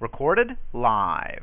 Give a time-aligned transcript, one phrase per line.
[0.00, 1.42] Recorded live.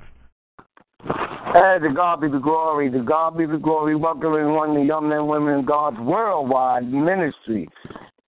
[1.03, 2.89] Hey, to God be the glory.
[2.91, 3.95] To God be the glory.
[3.95, 7.67] Welcome everyone to Young Men, Women in God's Worldwide Ministry.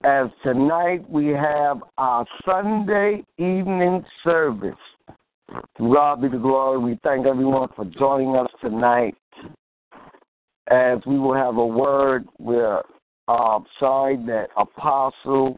[0.04, 4.76] As tonight we have our Sunday evening service.
[5.50, 6.78] To God be the glory.
[6.78, 9.16] We thank everyone for joining us tonight.
[10.70, 12.82] As we will have a word, we're
[13.28, 15.58] uh, sorry that Apostle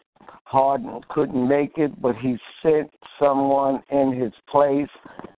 [0.49, 4.89] Harden couldn't make it, but he sent someone in his place,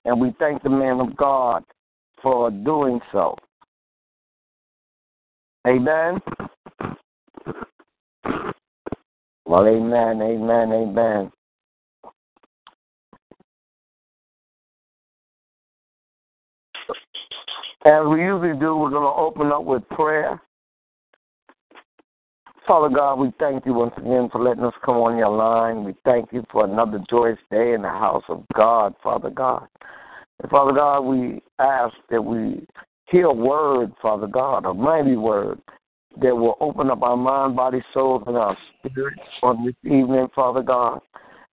[0.05, 1.65] and we thank the man of God
[2.23, 3.35] for doing so.
[5.67, 6.21] Amen.
[9.45, 11.31] Well, amen, amen, amen.
[17.83, 20.41] As we usually do, we're going to open up with prayer.
[22.67, 25.83] Father God, we thank you once again for letting us come on your line.
[25.83, 29.67] We thank you for another joyous day in the house of God, Father God.
[30.41, 32.65] And Father God, we ask that we
[33.09, 35.59] hear a word, Father God, a mighty word
[36.21, 40.61] that will open up our mind, body, souls, and our spirits on this evening, Father
[40.61, 40.99] God.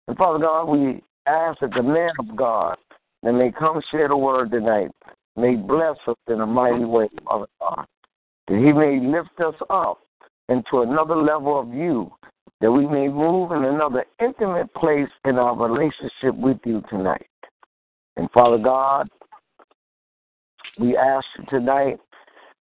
[0.07, 2.77] And Father God, we ask that the man of God
[3.23, 4.91] that may come share the word tonight
[5.37, 7.85] may bless us in a mighty way, Father God.
[8.47, 9.99] That he may lift us up
[10.49, 12.11] into another level of you,
[12.61, 17.27] that we may move in another intimate place in our relationship with you tonight.
[18.15, 19.07] And Father God,
[20.79, 21.97] we ask you tonight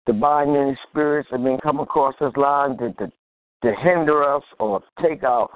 [0.07, 3.13] to bind any spirits that may come across this line to, to,
[3.63, 5.49] to hinder us or take our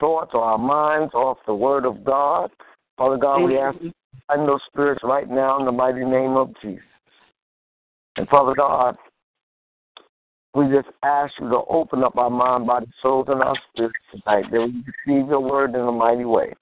[0.00, 2.50] thoughts or our minds off the word of God.
[2.98, 3.94] Father God, we ask you to
[4.28, 6.82] bind those spirits right now in the mighty name of Jesus.
[8.16, 8.96] And Father God,
[10.54, 14.44] we just ask you to open up our mind, body, souls, and our spirits tonight
[14.52, 14.84] that we
[15.16, 16.52] receive your word in a mighty way.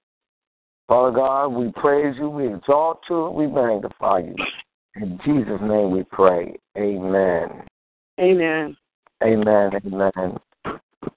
[0.88, 4.34] Father God, we praise you, we exalt you, we magnify you.
[4.96, 6.54] In Jesus' name we pray.
[6.76, 7.48] Amen.
[8.20, 8.76] Amen.
[9.22, 9.70] Amen.
[9.86, 10.38] Amen.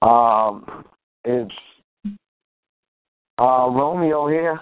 [0.02, 0.84] Um,
[1.24, 1.48] is
[3.38, 4.60] uh, Romeo here?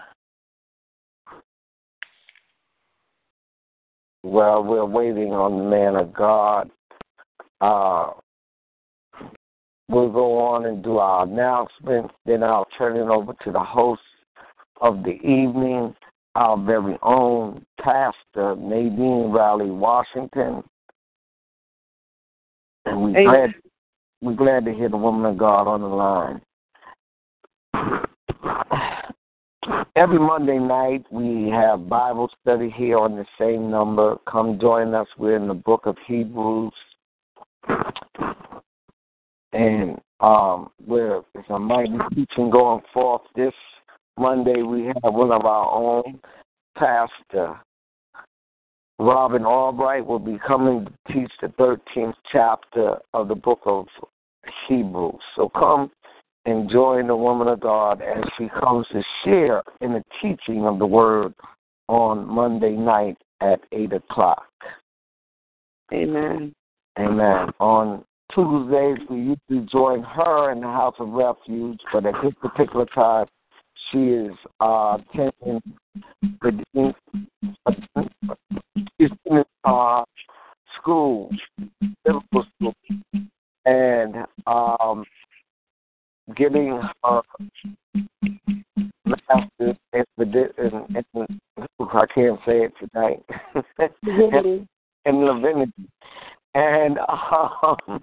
[4.23, 6.71] Well, we're waiting on the man of God.
[7.65, 8.11] Uh,
[9.89, 12.13] we'll go on and do our announcements.
[12.27, 14.03] Then I'll turn it over to the host
[14.83, 15.95] of the evening,
[16.35, 20.63] our very own pastor, Nadine Riley Washington.
[22.85, 23.25] And we Amen.
[23.25, 23.55] glad
[24.21, 26.43] we're glad to hear the woman of God on the line.
[29.97, 34.17] Every Monday night we have Bible study here on the same number.
[34.31, 35.07] Come join us.
[35.17, 36.75] We're in the book of Hebrews.
[39.53, 43.53] And um we're it's a mighty teaching going forth this
[44.19, 46.21] Monday we have one of our own,
[46.77, 47.59] Pastor
[48.99, 53.87] Robin Albright, will be coming to teach the 13th chapter of the book of
[54.69, 55.19] Hebrews.
[55.35, 55.91] So come
[56.47, 60.79] and join the woman of God as she comes to share in the teaching of
[60.79, 61.35] the word
[61.89, 64.47] on Monday night at 8 o'clock.
[65.93, 66.55] Amen.
[66.99, 67.49] Amen.
[67.60, 72.87] On Tuesdays, we usually join her in the House of Refuge, but at this particular
[72.87, 73.27] time,
[73.91, 75.62] she is uh, attending
[76.41, 76.94] the
[78.99, 80.05] in uh,
[80.78, 81.31] school,
[82.05, 82.75] biblical school,
[83.65, 84.15] and
[84.47, 85.05] um,
[86.37, 87.22] getting her
[89.06, 91.41] master's in, in, in,
[91.81, 93.22] I can't say it tonight.
[94.05, 94.66] Divinity.
[95.06, 95.88] in divinity,
[96.55, 96.99] and
[97.63, 98.03] um,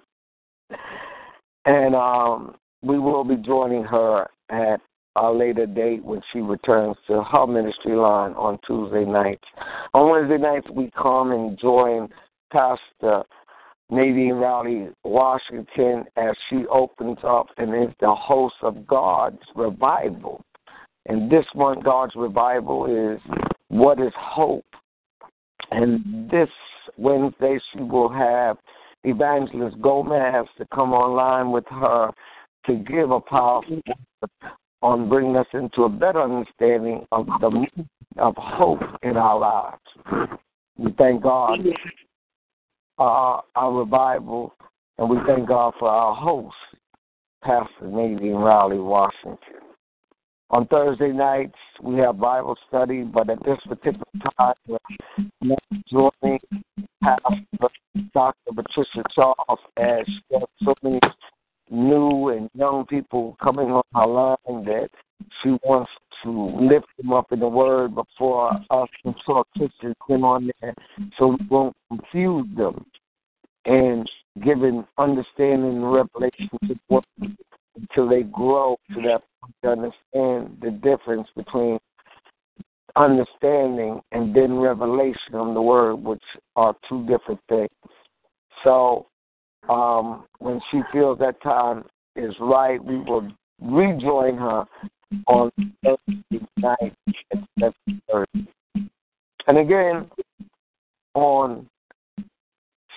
[1.66, 4.82] and um, we will be joining her at
[5.18, 9.44] a later date when she returns to her ministry line on Tuesday nights.
[9.94, 12.08] On Wednesday nights, we come and join
[12.52, 13.24] Pastor
[13.90, 20.42] Nadine Rowley Washington as she opens up and is the host of God's Revival.
[21.08, 23.20] And this month, God's Revival is
[23.68, 24.66] What is Hope?
[25.72, 26.50] And this
[26.97, 28.58] Wednesday, she will have
[29.03, 32.11] Evangelist Gomez to come online with her
[32.66, 33.82] to give a powerful
[34.82, 37.67] on bringing us into a better understanding of the
[38.17, 40.29] of hope in our lives.
[40.78, 41.59] We thank God
[42.97, 44.53] uh, our revival,
[44.97, 46.55] and we thank God for our host,
[47.44, 49.37] Pastor Nadine Riley Washington.
[50.52, 54.03] On Thursday nights, we have Bible study, but at this particular
[54.38, 54.53] time,
[55.42, 55.56] we're
[55.90, 56.40] joining
[57.02, 57.70] Pastor
[58.14, 58.36] Dr.
[58.53, 60.06] Patricia Charles as
[60.62, 61.00] so many
[61.70, 64.90] new and young people coming on her line that
[65.42, 65.90] she wants
[66.22, 70.74] to lift them up in the word before us consult sisters come on there
[71.18, 72.86] so we won't confuse them
[73.66, 74.06] and
[74.44, 77.06] giving understanding and revelation to what
[77.78, 79.22] until they grow to that
[79.64, 81.79] to understand the difference between
[82.96, 86.23] understanding and then revelation of the word, which
[86.55, 87.70] are two different things.
[88.64, 89.08] So
[89.70, 91.84] um, when she feels that time
[92.16, 94.66] is right, we will rejoin her
[95.28, 95.52] on
[95.84, 96.94] Thursday night
[97.34, 98.47] at seven thirty.
[99.47, 100.09] And again,
[101.14, 101.67] on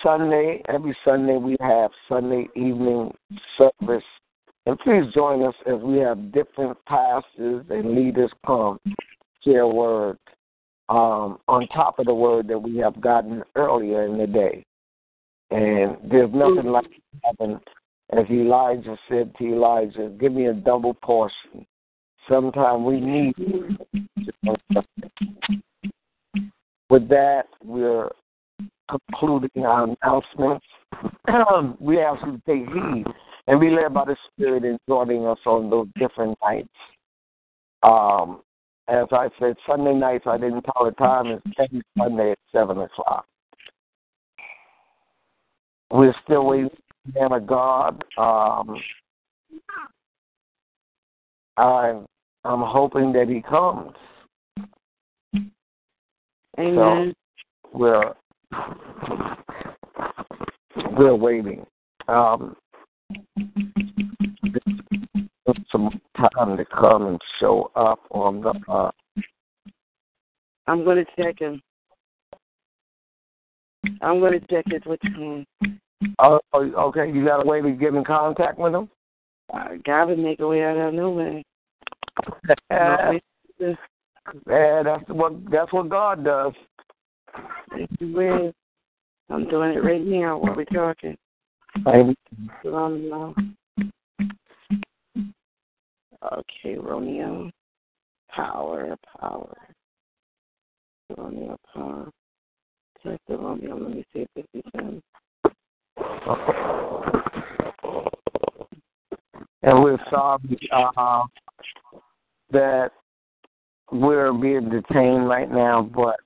[0.02, 3.12] Sunday, every Sunday we have Sunday evening
[3.56, 4.04] service.
[4.66, 8.78] And please join us as we have different pastors and leaders come
[9.42, 10.18] share word
[10.88, 14.64] um, on top of the word that we have gotten earlier in the day.
[15.50, 16.86] And there's nothing like
[17.24, 17.60] having,
[18.12, 21.66] as Elisha said to Elijah, give me a double portion.
[22.28, 23.34] Sometimes we need.
[26.90, 28.10] With that, we're
[28.90, 30.66] concluding our announcements.
[31.80, 33.04] we ask you to take heed
[33.46, 36.68] and be led by the Spirit in joining us on those different nights.
[37.82, 38.40] Um,
[38.88, 41.26] as I said, Sunday nights I didn't tell the time.
[41.26, 43.26] It's every Sunday at seven o'clock.
[45.90, 48.04] We're still waiting for man of God.
[48.18, 48.76] Um,
[51.56, 52.06] I'm
[52.44, 53.92] I'm hoping that he comes.
[56.58, 57.14] Amen.
[57.72, 58.14] So we're
[60.96, 61.64] we're waiting.
[62.08, 62.56] Um,
[65.74, 68.54] some time to come and show up on the.
[68.68, 68.90] Uh,
[70.66, 71.60] I'm going to check him.
[74.00, 75.44] I'm going to check his what time.
[76.20, 77.10] oh, okay.
[77.12, 78.88] You got a way to get in contact with him?
[79.84, 81.44] God would make a way out of no way.
[83.60, 86.52] yeah, that's what that's what God does.
[87.76, 88.52] Yes, He will.
[89.28, 91.16] I'm doing it right now while we're talking.
[91.86, 92.16] Amen.
[92.64, 93.34] Romeo.
[96.32, 97.50] Okay, Romeo.
[98.30, 99.56] Power, power.
[101.16, 102.10] Romeo, power.
[103.02, 103.76] Test the Romeo.
[103.76, 105.02] Let me see if this is him.
[109.62, 111.22] And we're sorry uh,
[112.50, 112.90] that
[113.90, 116.16] we're being detained right now, but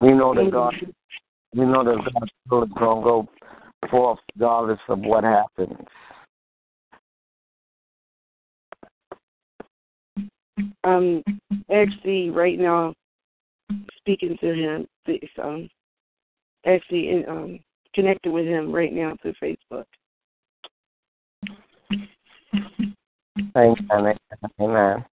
[0.00, 0.74] we know that God,
[1.54, 3.28] we know that God's is going to go
[3.90, 5.86] forth regardless of what happens.
[10.84, 11.22] Um,
[11.72, 12.94] actually, right now,
[13.98, 14.86] speaking to him,
[15.42, 15.68] um,
[16.66, 17.60] actually, in, um,
[17.94, 19.84] connected with him right now through Facebook.
[23.56, 24.16] Amen.
[24.60, 25.04] Amen.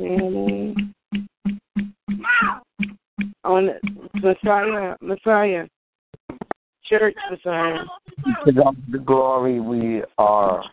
[0.00, 0.74] Okay.
[3.44, 3.68] On
[4.14, 5.66] Messiah, Messiah,
[6.88, 7.84] Church Messiah.
[8.46, 10.64] To God the glory, we are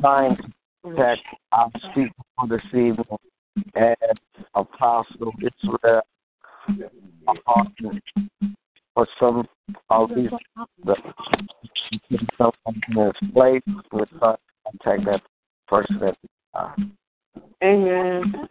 [0.00, 0.42] trying to
[0.82, 1.20] protect
[1.52, 3.04] our speaker for this evening
[3.76, 4.16] as
[4.54, 6.02] Apostle Israel
[7.28, 7.98] Apostle
[8.94, 9.46] for some
[9.90, 10.30] of these
[10.84, 10.96] the
[12.36, 15.22] someone in place with us contact that
[15.68, 16.97] person at the time.
[17.62, 18.48] Amen.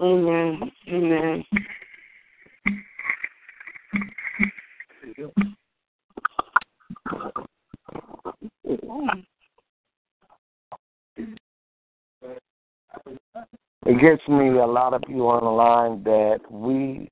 [0.00, 0.72] Amen.
[0.88, 1.44] Amen.
[13.84, 17.10] It gets me a lot of you on the line that we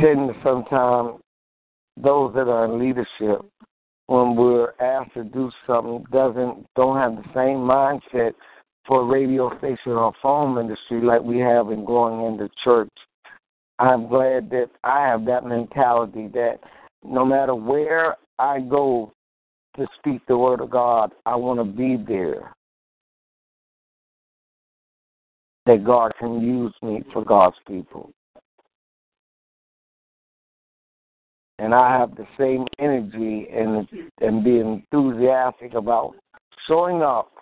[0.00, 1.20] tend to sometimes
[1.96, 3.40] those that are in leadership
[4.06, 8.32] when we're asked to do something doesn't don't have the same mindset
[8.86, 12.92] for radio station or phone industry like we have in going into church.
[13.78, 16.58] I'm glad that I have that mentality that
[17.02, 19.12] no matter where I go
[19.76, 22.52] to speak the word of God, I want to be there.
[25.66, 28.12] That God can use me for God's people.
[31.58, 33.86] And I have the same energy and
[34.20, 36.14] and be enthusiastic about
[36.66, 37.32] showing up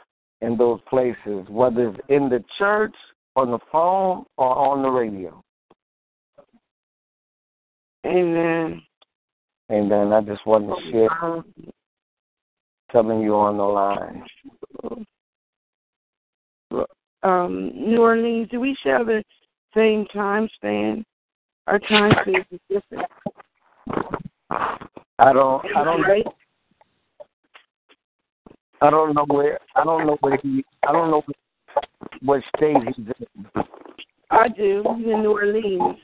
[0.41, 2.95] in those places, whether it's in the church,
[3.37, 5.43] on the phone, or on the radio.
[8.05, 8.83] Amen.
[9.69, 11.45] And then I just wanted to share
[12.93, 14.25] something you on the line.
[17.23, 19.23] um, New Orleans, do we share the
[19.75, 21.05] same time span?
[21.69, 23.09] Our time span is different.
[23.89, 25.65] I don't.
[25.77, 26.05] I don't.
[28.81, 29.59] I don't know where.
[29.77, 30.65] I don't know where he.
[30.89, 31.23] I don't know
[32.23, 33.47] what state he's in.
[34.31, 34.83] I do.
[34.97, 35.97] He's in New Orleans.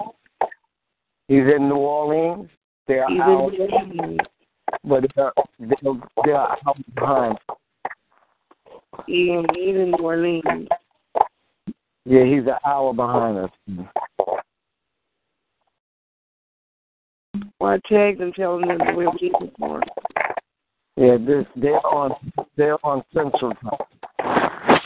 [1.26, 2.48] He's in New Orleans.
[2.86, 4.20] They're He's out, in New Orleans.
[4.84, 5.92] but they're they're,
[6.24, 7.38] they're out behind.
[9.06, 10.68] Yeah, he's in New Orleans.
[12.04, 13.50] Yeah, he's an hour behind us.
[17.60, 19.82] I tagged them telling them that we're waiting for.
[20.96, 22.12] Yeah, this they're on
[22.56, 24.80] they're on Central Time.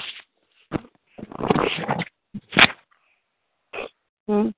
[4.29, 4.49] Hmm?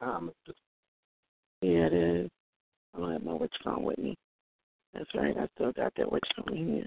[0.00, 0.32] Um,
[1.62, 2.30] yeah, it is.
[2.94, 4.16] I don't have my witch phone with me.
[4.94, 5.36] That's right.
[5.36, 6.86] I still got that witch phone here.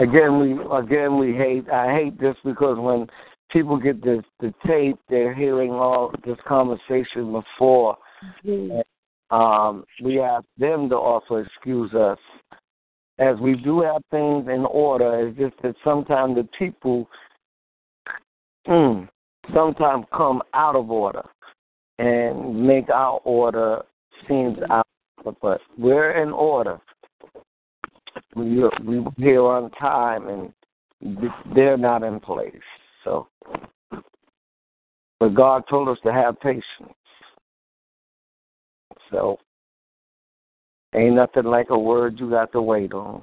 [0.00, 1.68] Again, we again we hate.
[1.70, 3.06] I hate this because when
[3.50, 7.96] people get this the tape, they're hearing all this conversation before.
[9.30, 12.18] Um, we ask them to also excuse us,
[13.18, 15.26] as we do have things in order.
[15.26, 17.08] It's just that sometimes the people
[18.68, 19.08] mm,
[19.52, 21.24] sometimes come out of order
[21.98, 23.82] and make our order
[24.28, 24.86] seems out.
[25.24, 26.78] But we're in order.
[28.36, 32.52] We we here on time, and they're not in place.
[33.04, 33.28] So,
[35.18, 36.64] but God told us to have patience.
[39.14, 39.38] So,
[40.92, 43.22] ain't nothing like a word you got to wait on.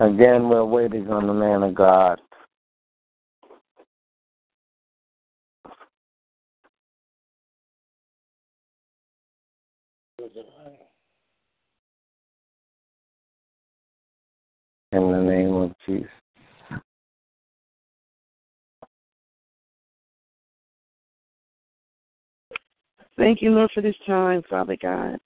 [0.00, 2.18] Again, we're waiting on the man of God.
[14.92, 16.08] In the name of Jesus.
[23.18, 25.18] Thank you, Lord, for this time, Father God.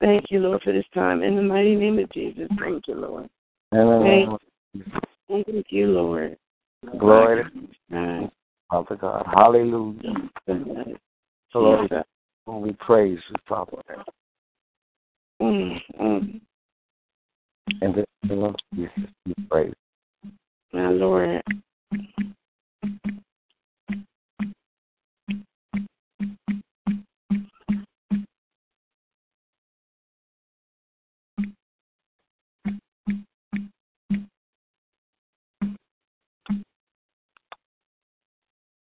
[0.00, 1.24] Thank you, Lord, for this time.
[1.24, 3.28] In the mighty name of Jesus, thank you, Lord.
[3.72, 4.38] The
[5.28, 6.36] Thank you, Lord.
[6.98, 7.50] glory to
[7.90, 8.30] God.
[8.70, 9.26] Father God.
[9.32, 10.28] Hallelujah.
[11.52, 12.04] Glory to God.
[12.46, 13.78] We praise you, Father.
[15.40, 16.40] Mm, mm.
[17.80, 18.92] In the name of Jesus,
[19.24, 19.74] we praise.
[20.74, 21.42] My Lord.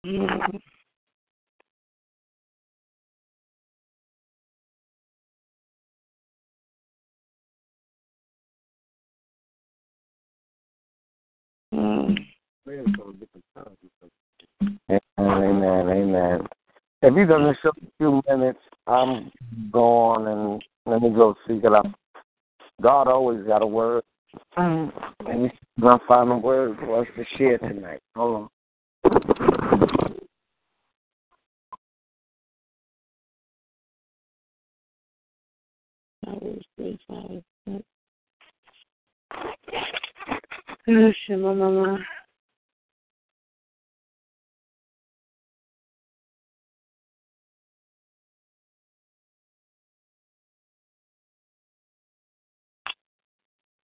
[0.07, 0.61] Mm.
[11.75, 12.17] Mm.
[14.89, 16.47] Amen, amen, amen.
[17.03, 19.33] If you're going to show a few minutes, I'm
[19.73, 21.87] going and let me go seek it out.
[22.81, 24.05] God always got a word.
[24.57, 28.01] And he's going to find a word for us to share tonight.
[28.15, 28.49] Hold on.
[29.05, 29.26] I will say, Father.
[29.26, 29.26] Oh,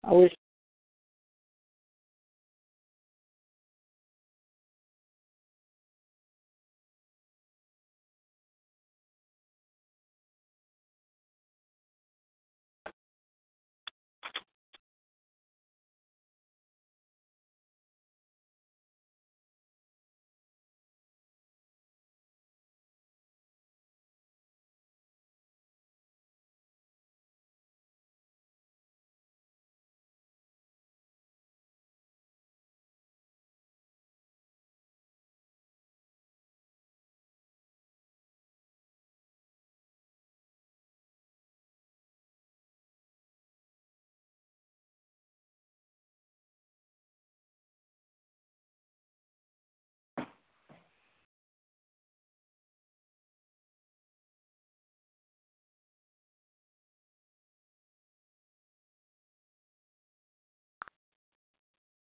[0.09, 0.33] I wish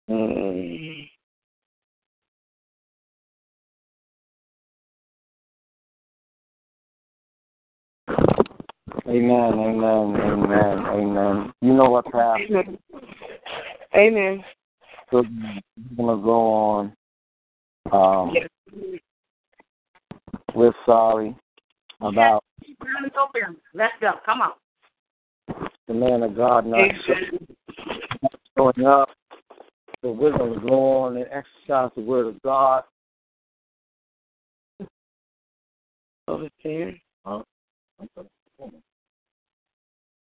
[0.09, 1.09] Mm.
[9.07, 11.53] Amen, amen, amen, amen.
[11.61, 12.77] You know what's happening.
[13.95, 14.43] Amen.
[15.11, 16.93] So we're gonna go on.
[17.91, 18.49] Um, Yes.
[20.53, 21.35] we're sorry
[22.01, 22.43] about
[23.73, 24.13] Let's go.
[24.25, 24.51] Come on.
[25.87, 26.89] the man of God not
[28.57, 29.09] showing up.
[30.05, 32.83] So we're gonna go on and exercise the word of God.
[36.27, 36.95] Over there.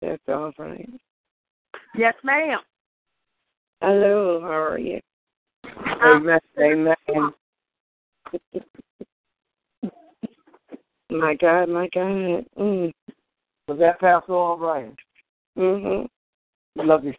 [0.01, 0.89] That's all right.
[1.99, 2.61] Yes, ma'am.
[3.83, 5.01] Hello, how are you?
[6.03, 7.35] Amen, amen.
[11.11, 12.47] My God, my God.
[12.59, 12.91] Mm.
[13.69, 14.95] Was that pastor all right?
[15.59, 16.09] Mhm.
[16.75, 17.19] She lucky.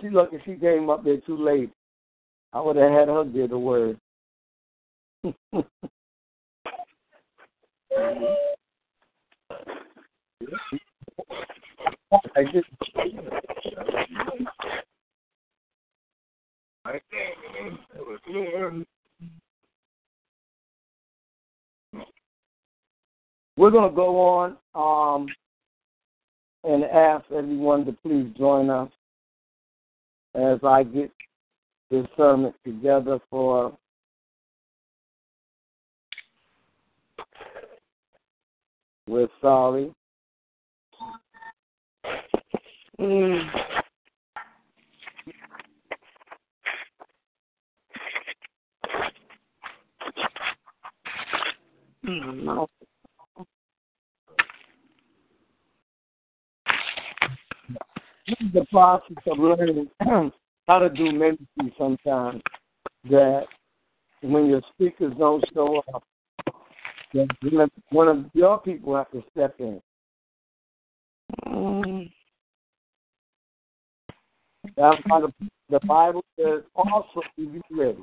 [0.00, 1.72] She lucky she came up there too late.
[2.54, 3.98] I would have had her give the word.
[23.56, 25.26] We're going to go on um,
[26.62, 28.90] and ask everyone to please join us
[30.36, 31.10] as I get
[31.94, 33.76] this sermon together for
[39.06, 39.92] We're sorry.
[42.98, 43.50] Mm.
[52.06, 52.66] Mm.
[58.26, 59.90] This is the process of learning
[60.66, 62.42] how to do ministry sometimes.
[63.10, 63.44] That
[64.22, 66.02] when your speakers don't show up,
[67.12, 69.82] that one of- your people have to step in.
[71.46, 72.10] Mm.
[74.76, 75.32] That's why the,
[75.68, 78.02] the Bible says also to be ready.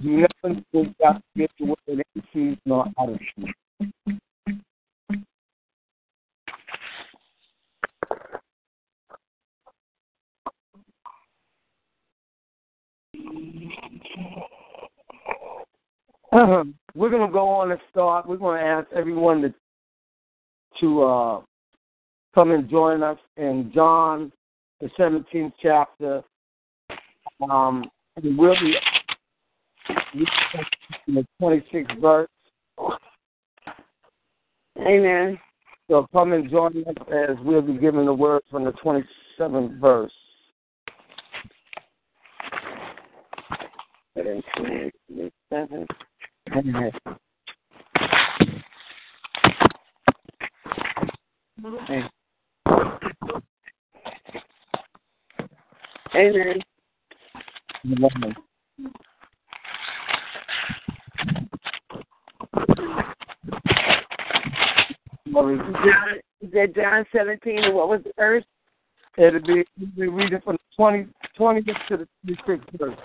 [0.00, 3.52] You never think got to get to where they see nor out of season.
[16.94, 18.28] We're going to go on and start.
[18.28, 19.54] We're going to ask everyone to
[20.80, 21.40] to uh,
[22.34, 24.30] come and join us in John,
[24.80, 26.22] the 17th chapter.
[27.50, 28.76] Um, and we'll be
[31.06, 32.28] in the 26th verse.
[34.78, 35.38] Amen.
[35.88, 40.12] So come and join us as we'll be giving the word from the 27th verse.
[44.18, 44.42] Seven.
[46.50, 46.90] Amen.
[56.16, 56.60] Amen.
[57.86, 58.34] Amen.
[65.30, 66.20] John,
[66.52, 68.44] that John 17 and what was the verse?
[69.16, 71.06] It'll be, we'll be reading from the 20,
[71.38, 72.96] 20th to the 26th verse.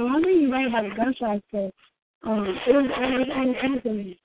[0.02, 1.70] one thing you right about the gunshot said,
[2.24, 4.16] um, it was, it was an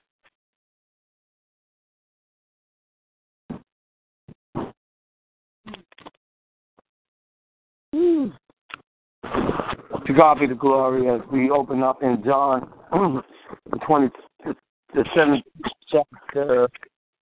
[10.06, 12.68] To God be the glory as we open up in John,
[13.70, 14.08] the 20,
[14.44, 15.42] the 7th
[15.88, 16.68] chapter,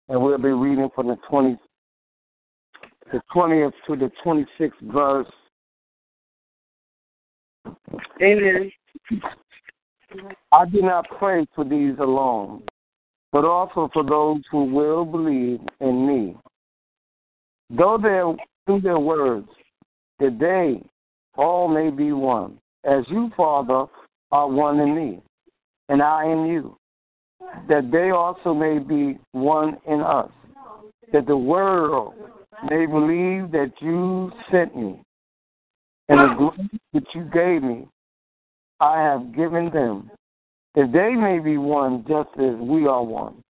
[0.08, 1.58] and we'll be reading from the 20,
[3.12, 5.28] the 20th to the 26th verse.
[8.22, 8.72] Amen.
[10.52, 12.64] I do not pray for these alone,
[13.32, 16.36] but also for those who will believe in me.
[17.70, 18.34] Though their
[18.66, 19.48] through their words,
[20.20, 20.82] that they
[21.36, 23.86] all may be one, as you, Father,
[24.32, 25.22] are one in me,
[25.90, 26.78] and I in you,
[27.70, 30.32] that they also may be one in us,
[31.14, 32.14] that the world
[32.70, 35.02] may believe that you sent me,
[36.10, 37.88] and the glory that you gave me,
[38.80, 40.10] I have given them,
[40.76, 43.42] that they may be one just as we are one.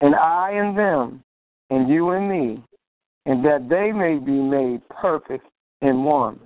[0.00, 1.22] And I and them,
[1.70, 2.62] and you and me,
[3.26, 5.46] and that they may be made perfect
[5.80, 6.38] in one,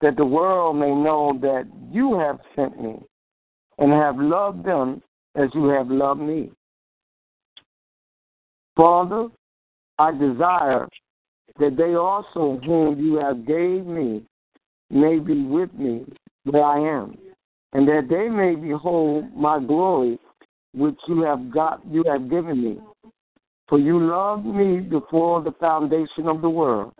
[0.00, 3.00] that the world may know that you have sent me,
[3.78, 5.02] and have loved them
[5.34, 6.50] as you have loved me.
[8.76, 9.28] Father,
[9.98, 10.88] I desire
[11.58, 14.24] that they also whom you have gave me
[14.90, 16.04] may be with me
[16.44, 17.18] where I am,
[17.72, 20.18] and that they may behold my glory
[20.74, 22.78] which you have got you have given me.
[23.68, 26.94] For you loved me before the foundation of the world.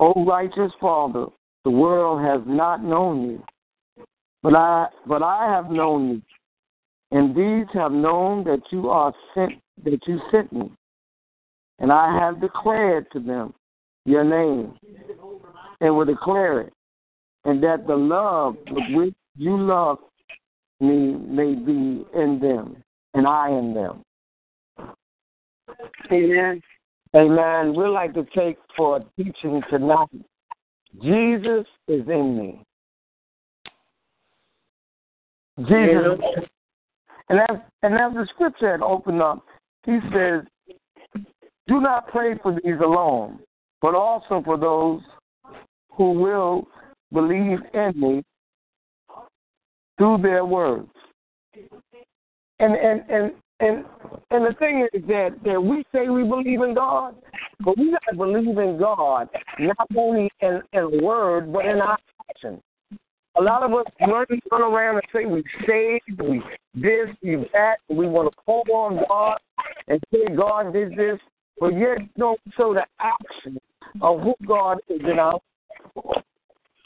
[0.00, 1.26] O righteous Father,
[1.64, 4.04] the world has not known you,
[4.42, 6.22] but I but I have known you,
[7.10, 9.52] and these have known that you are sent
[9.84, 10.70] that you sent me.
[11.78, 13.54] And I have declared to them
[14.04, 14.74] your name,
[15.80, 16.72] and will declare it,
[17.44, 19.98] and that the love with which you love
[20.80, 22.82] me may be in them,
[23.14, 24.02] and I in them.
[26.12, 26.60] Amen.
[27.14, 27.74] Amen.
[27.74, 30.08] We'd like to take for teaching tonight.
[31.02, 32.62] Jesus is in me.
[35.58, 36.18] Jesus,
[37.28, 39.44] and as and as the scripture had opened up,
[39.86, 40.42] he says,
[41.66, 43.40] "Do not pray for these alone,
[43.80, 45.02] but also for those
[45.92, 46.68] who will
[47.12, 48.24] believe in me
[49.98, 50.90] through their words."
[52.60, 53.84] And and and and
[54.30, 57.16] and the thing is that that we say we believe in God,
[57.60, 61.98] but we got to believe in God not only in in word but in our
[62.30, 62.60] action.
[63.36, 66.40] A lot of us run, run around and say we saved, we
[66.74, 69.38] this, we that, we want to call on God
[69.88, 71.18] and say God did this,
[71.58, 73.58] but yet don't show the action
[74.02, 75.38] of who God is in our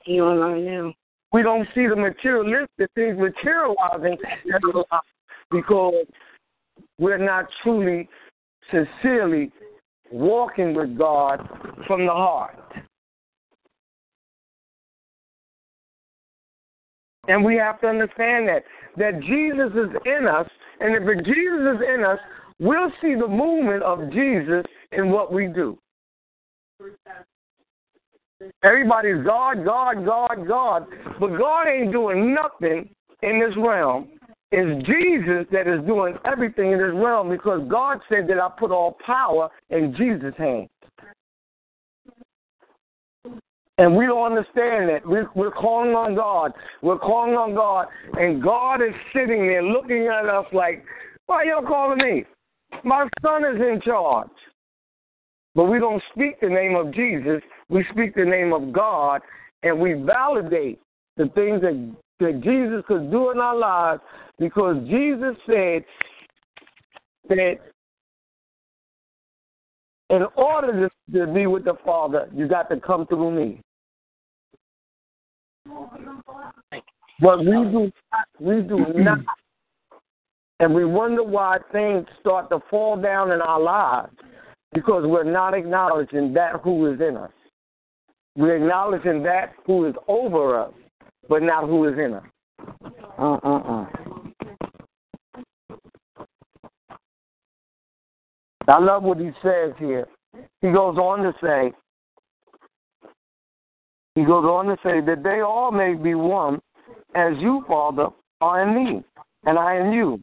[0.06, 0.92] You on I now.
[1.32, 5.06] we don't see the materialistic things materializing in our lives
[5.50, 6.04] because
[6.98, 8.08] we're not truly,
[8.70, 9.50] sincerely
[10.10, 11.46] walking with God
[11.86, 12.56] from the heart.
[17.28, 18.64] And we have to understand that
[18.96, 20.48] that Jesus is in us,
[20.80, 22.18] and if Jesus is in us,
[22.58, 25.78] we'll see the movement of Jesus in what we do.
[28.62, 30.86] Everybody's God, God, God, God,
[31.18, 32.88] but God ain't doing nothing
[33.22, 34.08] in this realm.
[34.50, 38.70] It's Jesus that is doing everything in this realm because God said that I put
[38.70, 40.68] all power in Jesus' hands.
[43.76, 45.02] And we don't understand that.
[45.04, 46.52] We're, we're calling on God.
[46.82, 47.86] We're calling on God.
[48.14, 50.84] And God is sitting there looking at us like,
[51.26, 52.24] why y'all calling me?
[52.84, 54.28] My son is in charge.
[55.54, 57.42] But we don't speak the name of Jesus.
[57.68, 59.22] We speak the name of God.
[59.62, 60.80] And we validate
[61.16, 64.00] the things that, that Jesus could do in our lives
[64.38, 65.84] because Jesus said
[67.28, 67.56] that
[70.10, 73.60] in order to, to be with the Father, you got to come through me.
[77.20, 77.90] But we do
[78.40, 79.04] we do mm-hmm.
[79.04, 79.18] not
[80.60, 84.12] and we wonder why things start to fall down in our lives
[84.74, 87.30] because we're not acknowledging that who is in us.
[88.36, 90.72] We're acknowledging that who is over us,
[91.28, 92.24] but not who is in us.
[93.18, 93.86] Uh-uh-uh.
[98.68, 100.06] I love what he says here.
[100.60, 101.72] He goes on to say,
[104.14, 106.60] he goes on to say that they all may be one,
[107.14, 108.08] as you, Father,
[108.40, 109.04] are in me,
[109.44, 110.22] and I in you,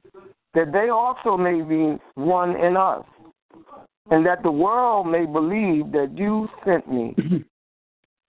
[0.54, 3.04] that they also may be one in us,
[4.12, 7.14] and that the world may believe that you sent me.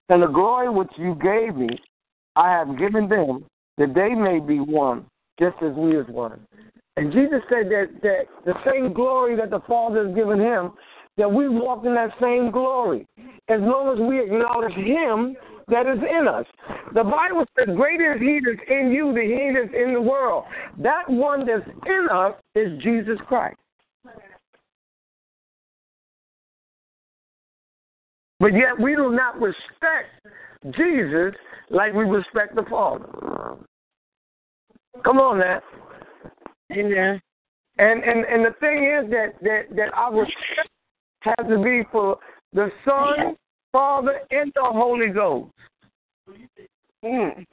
[0.08, 1.68] and the glory which you gave me,
[2.34, 3.44] I have given them,
[3.78, 5.06] that they may be one,
[5.38, 6.40] just as we is one.
[6.96, 10.72] And Jesus said that, that the same glory that the Father has given him,
[11.18, 13.06] that we walk in that same glory.
[13.48, 15.36] As long as we acknowledge him
[15.68, 16.46] that is in us.
[16.94, 20.44] The Bible says, Greater is he that's in you than he that's in the world.
[20.78, 23.56] That one that's in us is Jesus Christ.
[28.38, 30.08] But yet we do not respect
[30.76, 31.34] Jesus
[31.70, 33.06] like we respect the Father.
[35.04, 35.60] Come on now.
[36.72, 37.20] Amen.
[37.78, 40.70] And and and the thing is that that that our respect
[41.20, 42.18] has to be for
[42.52, 43.36] the Son,
[43.76, 45.52] Father, and the Holy Ghost.
[47.04, 47.44] Mm.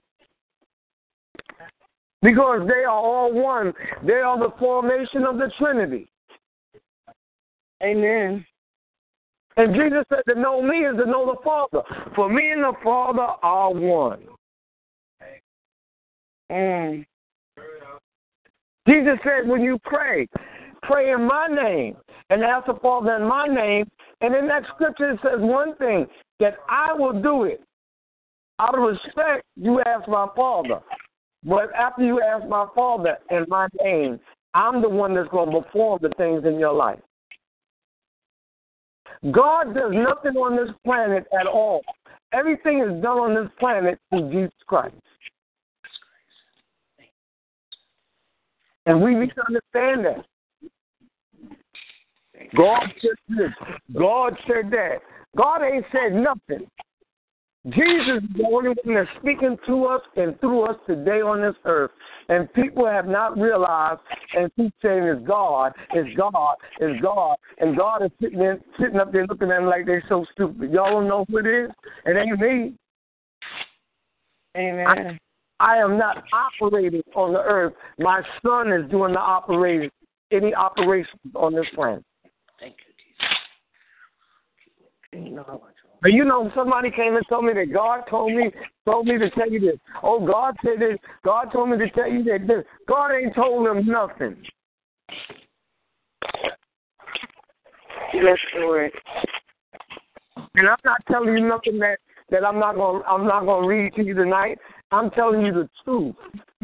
[2.22, 3.74] Because they are all one.
[4.08, 6.10] They are the formation of the Trinity.
[7.84, 8.46] Amen.
[9.58, 11.82] And Jesus said to know me is to know the Father.
[12.16, 14.24] For me and the Father are one.
[16.50, 17.06] Mm.
[18.88, 20.30] Jesus said, when you pray,
[20.88, 21.98] pray in my name
[22.30, 23.90] and ask the Father in my name.
[24.22, 26.08] And in that scripture, it says one thing
[26.40, 27.62] that I will do it.
[28.60, 30.80] Out of respect, you ask my Father.
[31.44, 34.20] But after you ask my Father in my name,
[34.54, 37.00] I'm the one that's going to perform the things in your life.
[39.32, 41.82] God does nothing on this planet at all.
[42.34, 44.96] Everything is done on this planet through Jesus Christ.
[48.86, 50.26] And we need to understand that.
[52.56, 53.52] God said this.
[53.98, 54.98] God said that.
[55.36, 56.68] God ain't said nothing.
[57.70, 61.56] Jesus is the only one that's speaking to us and through us today on this
[61.64, 61.92] earth.
[62.28, 64.02] And people have not realized
[64.36, 67.36] and keep saying it's God, it's God, it's God.
[67.60, 70.72] And God is sitting there, sitting up there looking at them like they're so stupid.
[70.72, 71.70] Y'all don't know who it is?
[72.06, 72.74] It ain't me.
[74.58, 75.20] Amen.
[75.60, 77.74] I am not operating on the earth.
[77.98, 79.90] My son is doing the operation,
[80.32, 82.04] any operations on this planet.
[82.60, 83.38] Thank you, Jesus.
[86.04, 88.52] But you know, somebody came and told me that God told me
[88.86, 89.80] told me to tell you this.
[90.04, 90.98] Oh, God said this.
[91.24, 92.66] God told me to tell you that this.
[92.90, 94.36] God ain't told them nothing.
[98.14, 98.92] Yes, Lord.
[100.56, 101.98] And I'm not telling you nothing that
[102.32, 104.58] that I'm not gonna I'm not going to read to you tonight.
[104.92, 106.16] I'm telling you the truth.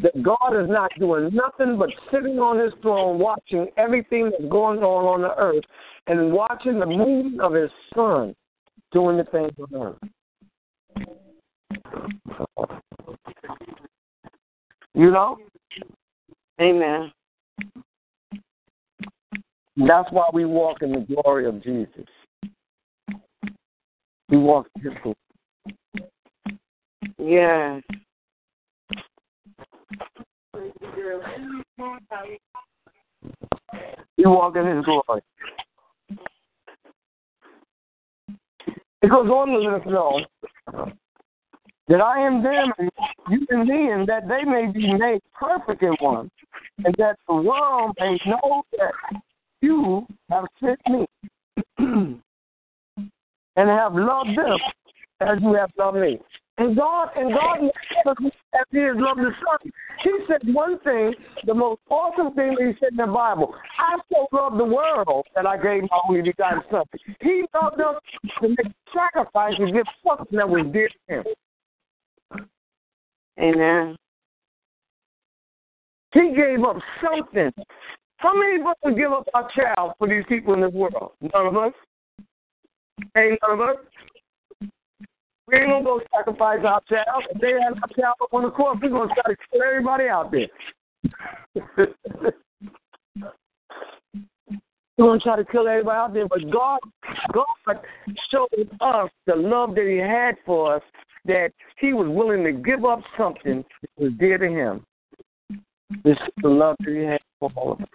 [0.02, 4.80] That God is not doing nothing but sitting on his throne watching everything that's going
[4.80, 5.64] on on the earth
[6.08, 8.36] and watching the movement of his son
[8.92, 9.98] doing the things on earth.
[14.94, 15.38] You know?
[16.60, 17.12] Amen.
[19.78, 22.06] That's why we walk in the glory of Jesus.
[24.30, 25.16] We walk in his glory.
[27.18, 27.84] Yes.
[34.18, 35.22] We walk in his glory.
[39.02, 40.20] It goes on to let us know
[41.88, 42.92] that I am them and
[43.30, 46.30] you in me, and that they may be made perfect in one,
[46.84, 49.22] and that the world may know that
[49.62, 51.06] you have sent me
[51.78, 52.22] and
[53.56, 54.60] have loved them
[55.22, 56.20] as you have loved me.
[56.60, 57.72] And God, and God,
[58.06, 59.72] as He has loved the Son,
[60.04, 61.14] He said one thing,
[61.46, 63.56] the most awesome thing that He said in the Bible.
[63.80, 66.84] I so loved the world that I gave my only begotten Son.
[67.22, 67.96] He loved us
[68.42, 72.48] to make sacrifice and give something that was dear to Him.
[73.40, 73.96] Amen.
[76.14, 77.52] He gave up something.
[78.18, 81.12] How many of us would give up our child for these people in this world?
[81.22, 81.74] None of us.
[83.16, 83.78] Ain't none of us.
[85.50, 87.24] We ain't gonna go sacrifice our child.
[87.32, 90.08] If they have our child up on the court, we're gonna try to kill everybody
[90.08, 90.48] out there.
[94.98, 96.80] we're gonna try to kill everybody out there, but God,
[97.34, 97.80] God
[98.30, 98.48] showed
[98.82, 100.84] us the love that He had for us,
[101.26, 104.86] that He was willing to give up something that was dear to Him.
[106.04, 107.88] This is the love that He had for all of us.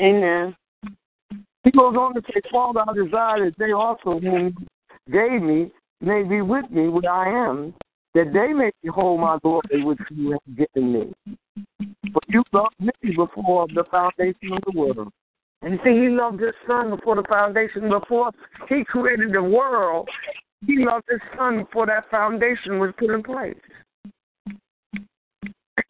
[0.00, 0.56] Amen.
[1.68, 4.56] He goes on to say, Father, I desire that they also whom
[5.12, 7.74] gave me may be with me where I am,
[8.14, 11.12] that they may behold my glory which you have given me.
[12.10, 15.12] For you loved me before the foundation of the world.
[15.60, 18.30] And you see, he loved his son before the foundation, before
[18.70, 20.08] he created the world.
[20.66, 23.56] He loved his son before that foundation was put in place.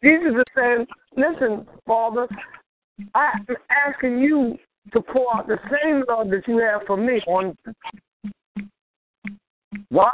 [0.03, 2.27] Jesus is saying, listen, Father,
[3.15, 4.57] I'm asking you
[4.93, 7.55] to pour out the same love that you have for me on
[9.89, 10.11] why?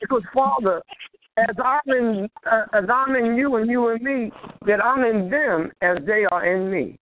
[0.00, 0.82] Because Father,
[1.36, 4.32] as I'm in uh, as I'm in you and you in me,
[4.66, 6.98] that I'm in them as they are in me.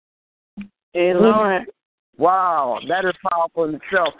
[0.93, 1.63] Hey, Lord.
[2.17, 4.13] Wow, that is powerful in itself.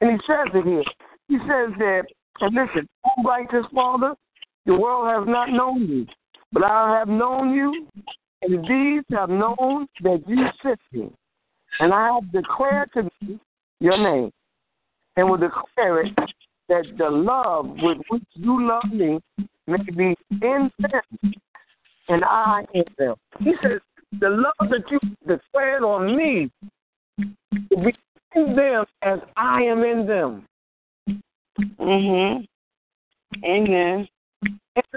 [0.00, 0.84] And he says it here.
[1.28, 2.04] He says that,
[2.40, 2.88] and listen,
[3.22, 4.14] righteous Father,
[4.64, 6.06] the world has not known you,
[6.52, 7.86] but I have known you,
[8.42, 11.10] and these have known that you sent me.
[11.78, 13.40] And I have declared to them
[13.80, 14.30] your name,
[15.16, 16.14] and will declare it
[16.68, 19.20] that the love with which you love me
[19.66, 21.32] may be in them,
[22.08, 23.14] and I in them.
[23.38, 23.80] He says,
[24.18, 26.50] the love that you declared on me
[27.70, 27.94] will be
[28.34, 30.46] in them as I am in them.
[31.78, 32.46] Mhm.
[33.44, 34.08] Amen.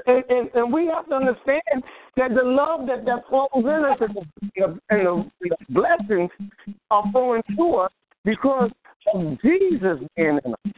[0.05, 1.83] And, and, and we have to understand
[2.17, 6.29] that the love that, that flows in us and the, and the, the blessings
[6.91, 7.91] are flowing to us
[8.23, 8.71] because
[9.13, 10.73] of Jesus being in us.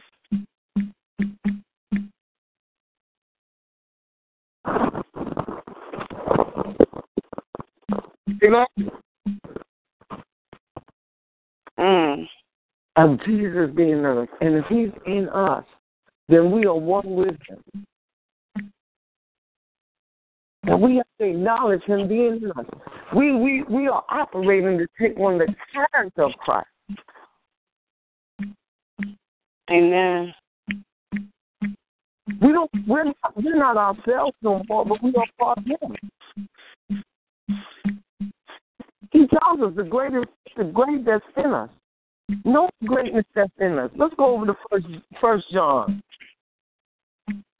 [8.44, 8.66] Amen.
[11.78, 12.26] Mm.
[12.96, 14.28] Of Jesus being in us.
[14.40, 15.64] And if he's in us,
[16.28, 17.86] then we are one with him.
[20.66, 22.66] And we have to acknowledge him being in us.
[23.14, 26.66] We we we are operating to take on the character of Christ.
[29.70, 30.34] Amen.
[32.40, 35.96] We don't we're not we're not ourselves no more, but we are part of him.
[39.12, 40.26] He tells us the greatest
[40.56, 41.70] the great that's in us.
[42.44, 43.90] No greatness that's in us.
[43.96, 44.86] Let's go over to first
[45.20, 46.02] first John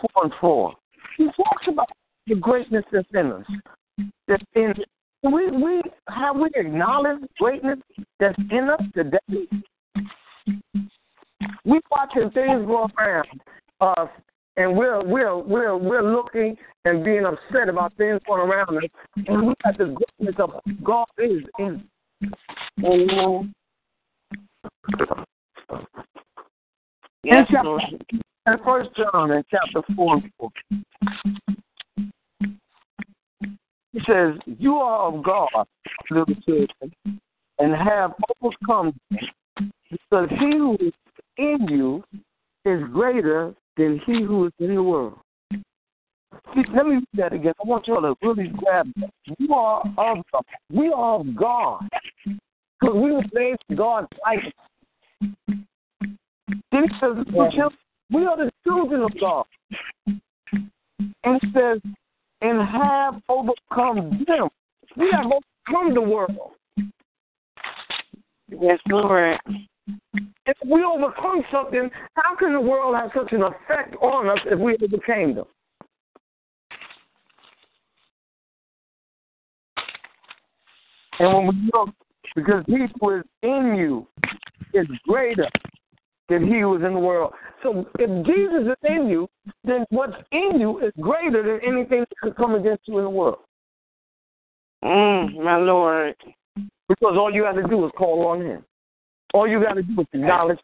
[0.01, 0.75] four and four.
[1.17, 1.89] He talks about
[2.27, 3.45] the greatness that's in us.
[4.29, 4.75] That's in
[5.23, 7.79] we we have we acknowledged greatness
[8.21, 9.19] that's in us today.
[11.65, 13.41] We watching things go around
[13.81, 14.09] us
[14.57, 18.91] and we're we're we're we're looking and being upset about things going around us
[19.27, 20.51] and we got the greatness of
[20.85, 21.83] God is in
[22.85, 23.55] Amen.
[27.23, 27.83] Yes, chapter- Lord.
[28.47, 30.51] And First John in chapter four and four.
[33.97, 35.49] He says, You are of God,
[36.11, 37.19] little children,
[37.59, 38.95] and have overcome
[39.91, 40.93] because he who is
[41.39, 42.05] in you
[42.67, 45.19] is greater than he who is in the world.
[45.51, 47.55] See, let me read that again.
[47.59, 49.11] I want y'all to really grab that.
[49.39, 50.45] You are of God.
[50.71, 51.89] We are of God.
[52.27, 54.53] Because we were made to God's likeness.
[56.71, 57.73] Then he says, "Look,
[58.13, 59.47] we are the children of God.
[60.07, 61.81] And it says,
[62.41, 64.49] and have overcome them.
[64.97, 66.53] We have overcome the world.
[68.49, 69.39] Yes, Lord.
[70.47, 74.59] If we overcome something, how can the world have such an effect on us if
[74.59, 75.45] we overcame them?
[81.19, 81.91] And when we look,
[82.35, 84.07] because he who is in you
[84.75, 85.49] is greater
[86.29, 87.33] than he was in the world.
[87.63, 89.29] So if Jesus is in you,
[89.65, 93.11] then what's in you is greater than anything that could come against you in the
[93.11, 93.39] world.
[94.85, 96.15] Mm, my Lord.
[96.89, 98.65] Because all you got to do is call on him.
[99.35, 100.59] All you got to do is acknowledge,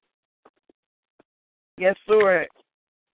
[1.79, 2.47] Yes, Lord.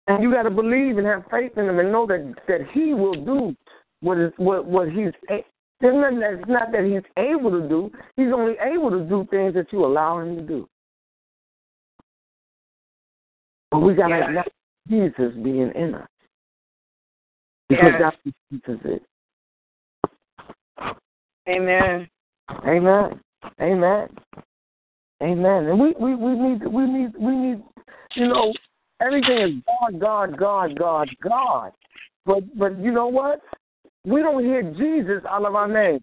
[0.08, 2.92] and you got to believe and have faith in him, and know that that he
[2.92, 3.56] will do
[4.00, 5.12] what is what what he's.
[5.30, 5.44] a-
[5.80, 7.90] It's not, it's not that he's able to do.
[8.16, 10.68] He's only able to do things that you allow him to do.
[13.78, 14.24] But we got to Yeah.
[14.24, 14.52] acknowledge
[14.88, 16.08] Jesus being in us.
[17.68, 17.98] Because Yeah.
[17.98, 19.02] that's what Jesus is.
[21.48, 22.08] Amen.
[22.66, 23.20] Amen.
[23.60, 24.18] Amen.
[25.22, 25.66] Amen.
[25.66, 27.62] And we, we, we need we need we need
[28.16, 28.52] you know,
[29.00, 31.72] everything is God, God, God, God, God.
[32.26, 33.40] But but you know what?
[34.04, 36.00] We don't hear Jesus out of our name.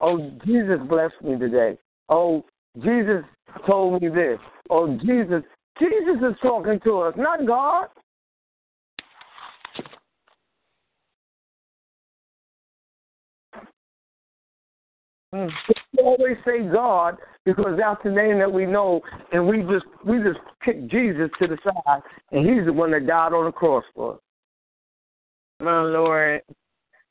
[0.00, 1.78] Oh, Jesus blessed me today.
[2.08, 2.44] Oh,
[2.82, 3.24] Jesus
[3.64, 4.40] told me this.
[4.70, 5.44] Oh, Jesus
[5.82, 7.86] Jesus is talking to us, not God.
[15.34, 15.50] Mm.
[15.96, 19.00] We always say God because that's the name that we know,
[19.32, 23.06] and we just we just kick Jesus to the side, and He's the one that
[23.06, 24.20] died on the cross for us.
[25.60, 26.42] My Lord.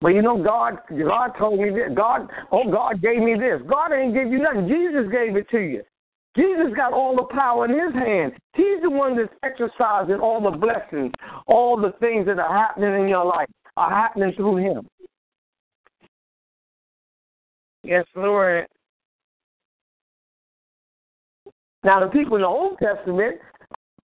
[0.02, 1.90] But you know, God, God told me this.
[1.96, 3.62] God, oh, God gave me this.
[3.70, 4.68] God ain't give you nothing.
[4.68, 5.84] Jesus gave it to you.
[6.36, 8.34] Jesus got all the power in His hand.
[8.56, 11.12] He's the one that's exercising all the blessings,
[11.48, 14.88] all the things that are happening in your life are happening through Him.
[17.84, 18.68] Yes, Lord.
[21.84, 23.38] Now, the people in the Old Testament,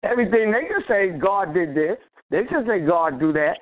[0.04, 1.98] everything they can say, God did this.
[2.30, 3.58] They can say God do that.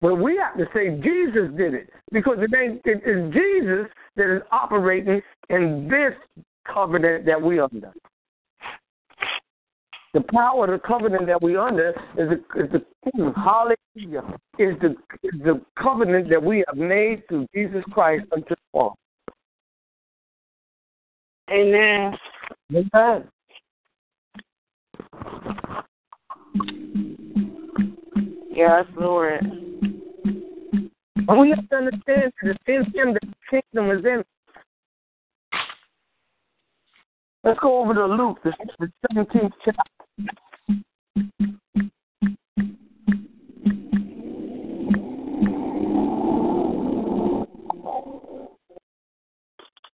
[0.00, 2.50] But we have to say Jesus did it because it
[2.84, 6.14] it is Jesus that is operating in this
[6.72, 7.92] covenant that we under.
[10.14, 14.22] The power of the covenant that we under is the, is the hallelujah
[14.58, 18.94] is the is the covenant that we have made through Jesus Christ unto the Father.
[21.50, 22.16] Amen.
[22.74, 23.28] Amen.
[28.50, 29.40] Yes, Lord.
[31.28, 34.24] And we have to understand that in him the kingdom is in.
[37.44, 38.52] Let's go over to Luke, the
[39.14, 39.82] 17th chapter.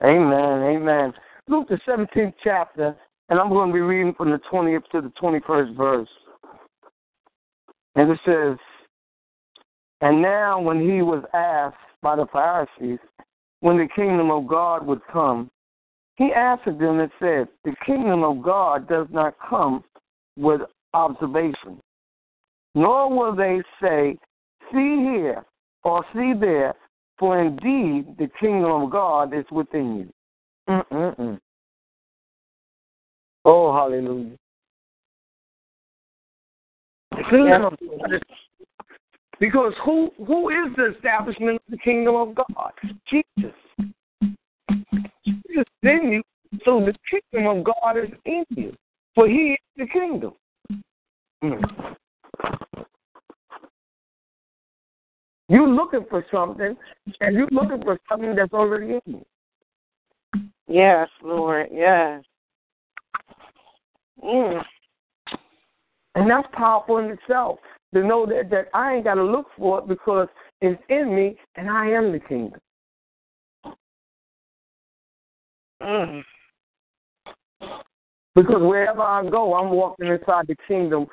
[0.04, 1.14] Amen, amen.
[1.48, 2.96] Luke, the 17th chapter,
[3.30, 6.10] and I'm going to be reading from the 20th to the 21st verse.
[7.96, 8.58] And it says,
[10.02, 13.00] And now when he was asked by the Pharisees
[13.60, 15.50] when the kingdom of God would come,
[16.16, 19.84] he answered them and said, The kingdom of God does not come
[20.38, 20.62] with
[20.94, 21.80] observation,
[22.76, 24.18] nor will they say,
[24.72, 25.46] See here
[25.84, 26.74] or see there,
[27.18, 30.14] for indeed the kingdom of God is within you.
[30.70, 31.40] Mm-mm-mm.
[33.46, 34.38] Oh, hallelujah.
[37.12, 38.22] The kingdom of God is
[39.40, 42.72] because who who is the establishment of the kingdom of God?
[43.10, 43.54] Jesus.
[45.54, 46.24] Jesus in you,
[46.66, 48.76] so the kingdom of God is in you.
[49.16, 50.34] For he is the kingdom.
[51.44, 51.96] Mm.
[55.50, 56.76] You're looking for something,
[57.20, 59.26] and you're looking for something that's already in you.
[60.68, 61.68] Yes, Lord.
[61.72, 62.24] Yes.
[64.24, 64.64] Mm.
[66.16, 67.60] And that's powerful in itself
[67.94, 70.28] to know that, that I ain't got to look for it because
[70.62, 72.60] it's in me and I am the kingdom.
[75.84, 76.24] Mm.
[78.36, 81.08] Because wherever I go, I'm walking inside the kingdom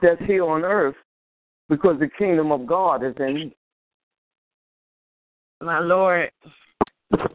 [0.00, 0.96] that's here on earth
[1.68, 3.56] because the kingdom of God is in me.
[5.60, 6.30] My Lord.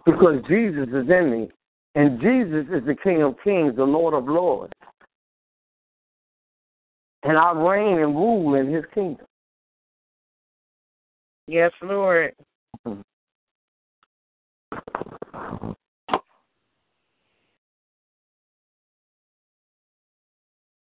[0.06, 1.50] Because Jesus is in me.
[1.96, 4.74] And Jesus is the King of Kings, the Lord of Lords.
[7.24, 9.28] And I reign and rule in his kingdom.
[11.48, 12.34] Yes, Lord.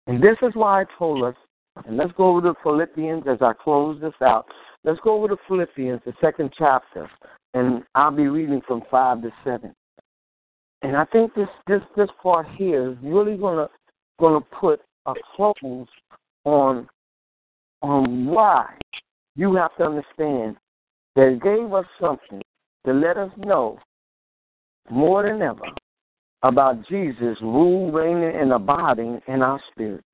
[0.07, 1.35] And this is why I told us,
[1.85, 4.47] and let's go over to Philippians as I close this out.
[4.85, 7.11] Let's go over to Philippians, the second chapter,
[7.55, 9.75] and I'll be reading from five to seven.
[10.83, 13.69] And I think this this this part here is really gonna
[14.21, 15.89] gonna put a close
[16.45, 16.89] on
[17.83, 18.67] on why
[19.35, 20.57] you have to understand
[21.17, 22.43] that it gave us something
[22.87, 23.79] to let us know
[24.91, 25.65] more than ever
[26.47, 30.05] about Jesus rule, reigning, and abiding in our spirit.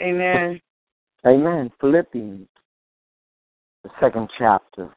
[0.00, 0.60] Amen.
[1.26, 1.70] Amen.
[1.80, 2.46] Philippians,
[3.82, 4.94] the second chapter.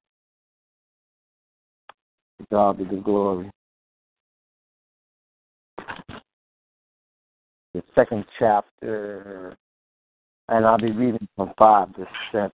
[2.52, 3.50] God be the glory.
[7.74, 9.56] The second chapter,
[10.50, 12.52] and I'll be reading from 5 to 7.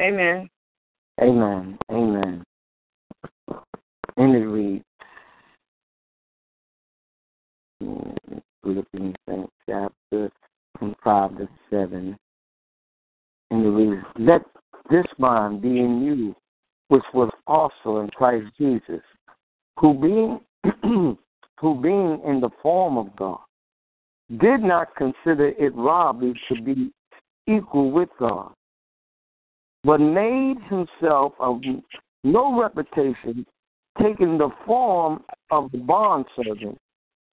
[0.00, 0.48] Amen.
[1.22, 1.78] Amen.
[1.90, 2.44] Amen.
[4.16, 4.84] And it reads,
[8.64, 9.16] Philippians
[9.68, 10.30] chapter
[10.78, 12.16] from 5 to 7.
[13.50, 14.42] And it reads, Let
[14.90, 16.34] this mind be in you,
[16.88, 19.02] which was also in Christ Jesus,
[19.78, 21.16] who being
[21.60, 23.40] who being in the form of God,
[24.38, 26.90] did not consider it robbery to be
[27.46, 28.52] equal with God,
[29.84, 31.60] but made himself of
[32.22, 33.46] no reputation,
[34.00, 36.78] taking the form of the bondservant,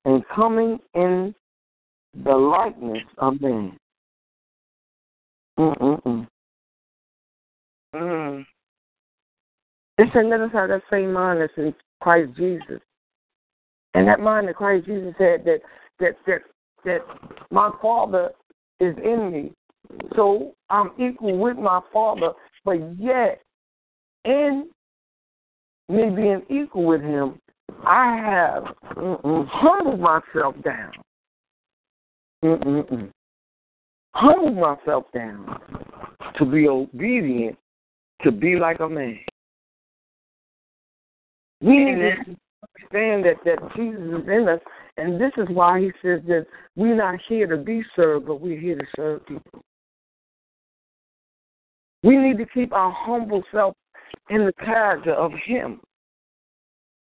[0.06, 1.34] and coming in
[2.26, 3.78] the likeness of man.
[5.58, 6.28] Mm-mm-mm.
[7.96, 8.46] Mm.
[9.98, 12.82] It said, let us have that same mind that's in Christ Jesus.
[13.94, 15.60] And that mind that Christ Jesus said that
[16.00, 16.42] that that
[16.86, 17.00] that
[17.52, 18.32] my Father
[18.80, 19.52] is in me.
[20.16, 22.32] So I'm equal with my Father,
[22.64, 23.42] but yet
[24.26, 24.70] in
[25.90, 27.40] me being equal with him,
[27.86, 28.64] I have
[28.96, 30.92] humbled myself down.
[32.44, 33.12] Mm-mm-mm.
[34.14, 35.60] Humbled myself down
[36.38, 37.58] to be obedient,
[38.24, 39.20] to be like a man.
[41.62, 44.60] We need to understand that, that Jesus is in us,
[44.98, 46.46] and this is why he says that
[46.76, 49.64] we're not here to be served, but we're here to serve people.
[52.04, 53.76] We need to keep our humble self
[54.30, 55.80] in the character of him.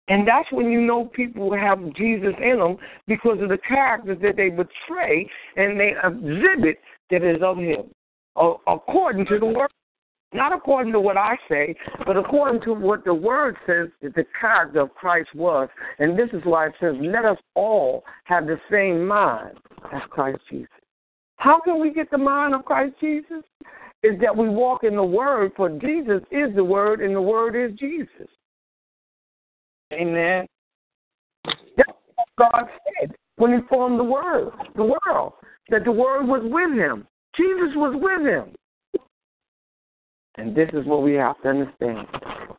[0.09, 2.77] And that's when you know people have Jesus in them
[3.07, 6.79] because of the characters that they betray and they exhibit
[7.11, 7.85] that is of him,
[8.67, 9.71] according to the word.
[10.35, 11.75] Not according to what I say,
[12.07, 15.69] but according to what the word says that the character of Christ was.
[15.99, 19.59] And this is why it says, let us all have the same mind
[19.93, 20.69] as Christ Jesus.
[21.37, 23.43] How can we get the mind of Christ Jesus?
[24.03, 27.55] Is that we walk in the word, for Jesus is the word, and the word
[27.55, 28.29] is Jesus.
[29.93, 30.47] Amen.
[31.77, 32.65] That's what God
[33.01, 33.15] said.
[33.37, 35.33] when he formed the world, the world,
[35.69, 37.07] that the word was with him.
[37.37, 38.55] Jesus was with him.
[40.37, 42.07] And this is what we have to understand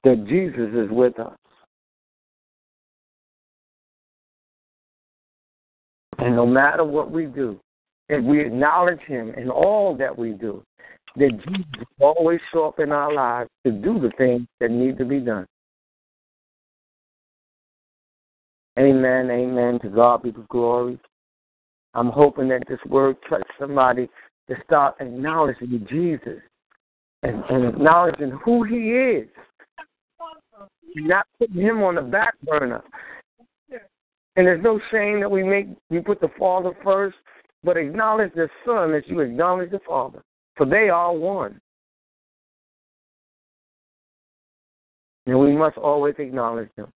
[0.04, 1.36] that Jesus is with us.
[6.20, 7.60] And no matter what we do,
[8.10, 10.64] if we acknowledge him in all that we do,
[11.16, 15.06] that Jesus always show up in our lives to do the things that need to
[15.06, 15.48] be done.
[18.80, 19.80] Amen, amen.
[19.82, 21.00] To God be the glory.
[21.94, 24.10] I'm hoping that this word touch somebody
[24.50, 26.42] to start acknowledging Jesus
[27.24, 29.28] and, and acknowledging who he is.
[30.96, 32.84] Not putting him on the back burner.
[34.36, 37.16] And there's no shame that we make we put the Father first,
[37.64, 40.22] but acknowledge the Son as you acknowledge the Father.
[40.56, 41.60] For they are one.
[45.26, 46.92] And we must always acknowledge them.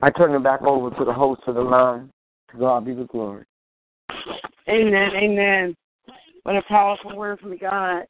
[0.00, 2.10] I turn it back over to the host of the line.
[2.52, 3.44] To God be the glory.
[4.68, 5.10] Amen.
[5.16, 5.74] Amen.
[6.42, 8.04] What a powerful word from God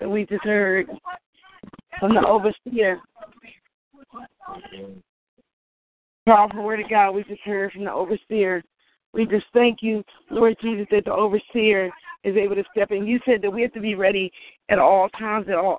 [0.00, 0.86] that we just heard
[1.98, 3.00] from the overseer.
[6.26, 8.62] Powerful word of God we just heard from the overseer.
[9.12, 11.90] We just thank you, Lord Jesus, that the overseer
[12.24, 13.06] is able to step in.
[13.06, 14.32] You said that we have to be ready
[14.70, 15.46] at all times.
[15.48, 15.78] At all,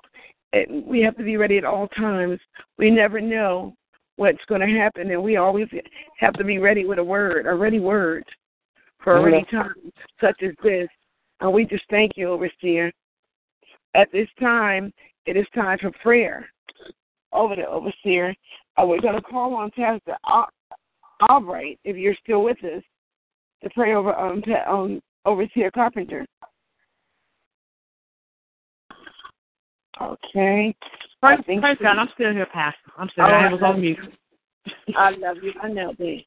[0.86, 2.38] we have to be ready at all times.
[2.78, 3.74] We never know
[4.16, 5.68] what's going to happen, and we always
[6.18, 8.24] have to be ready with a word, a ready word
[9.02, 10.88] for a ready time such as this.
[11.40, 12.90] And we just thank you, Overseer.
[13.96, 14.92] At this time,
[15.24, 16.46] it is time for prayer
[17.32, 18.34] over the Overseer.
[18.76, 20.16] Uh, we're going to call on Pastor
[21.30, 22.82] Albright, if you're still with us,
[23.62, 26.26] to pray over um, um, Overseer Carpenter.
[30.00, 30.76] Okay.
[31.22, 31.96] Praise, praise God.
[31.96, 32.92] I'm still here, Pastor.
[32.98, 33.34] I'm still here.
[33.34, 33.98] I was on mute.
[34.94, 35.52] I love you.
[35.62, 36.20] I know, babe.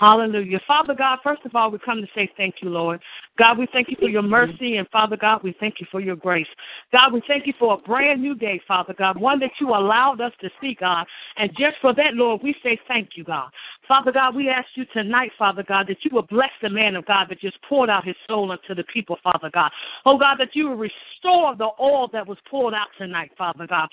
[0.00, 0.60] Hallelujah.
[0.66, 3.02] Father God, first of all, we come to say thank you, Lord.
[3.36, 6.16] God, we thank you for your mercy, and Father God, we thank you for your
[6.16, 6.46] grace.
[6.90, 10.22] God, we thank you for a brand new day, Father God, one that you allowed
[10.22, 11.06] us to see, God.
[11.36, 13.50] And just for that, Lord, we say thank you, God.
[13.86, 17.04] Father God, we ask you tonight, Father God, that you will bless the man of
[17.04, 19.70] God that just poured out his soul unto the people, Father God.
[20.06, 23.88] Oh God, that you will restore the oil that was poured out tonight, Father God.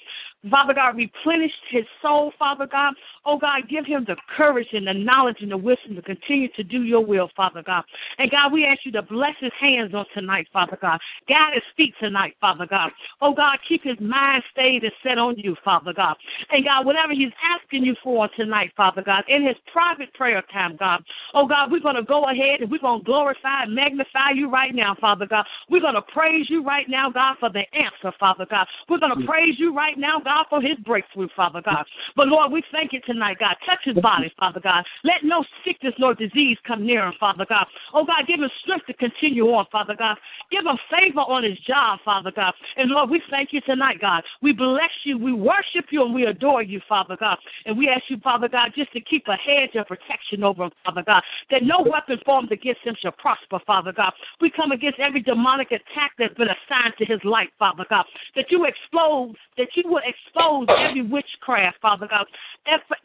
[0.50, 2.94] Father God, replenish his soul, Father God.
[3.26, 6.64] Oh God, give him the courage and the knowledge and the wisdom to continue to
[6.64, 7.84] do your will, Father God.
[8.18, 11.00] And God, we ask you to bless his hands on tonight, Father God.
[11.28, 12.92] Guide his feet tonight, Father God.
[13.22, 16.16] Oh God, keep his mind stayed and set on you, Father God.
[16.52, 20.78] And God, whatever he's asking you for tonight, Father God, in his private prayer time,
[20.78, 21.04] God.
[21.34, 24.50] Oh God, we're going to go ahead and we're going to glorify and magnify you
[24.50, 25.46] right now, Father God.
[25.70, 28.68] We're going to praise you right now, God, for the answer, Father God.
[28.90, 29.28] We're going to mm.
[29.28, 31.86] praise you right now, God, for his breakthrough, Father God.
[32.16, 33.56] But Lord, we thank you tonight, God.
[33.66, 34.84] Touch his body, Father God.
[35.04, 37.66] Let no sickness nor disease come near him, Father God.
[37.94, 40.18] Oh God, give him strength to continue on, Father God.
[40.52, 42.54] Give him favor on his job, Father God.
[42.76, 44.24] And Lord, we thank you tonight, God.
[44.42, 47.38] We bless you, we worship you, and we adore you, Father God.
[47.66, 50.72] And we ask you, Father God, just to keep a hedge of protection over him,
[50.86, 51.22] Father God.
[51.52, 54.14] That no weapon formed against him shall prosper, Father God.
[54.42, 58.06] We come against every demonic attack that's been assigned to his life, Father God.
[58.36, 62.26] That you expose, that you will expose every witchcraft, Father God.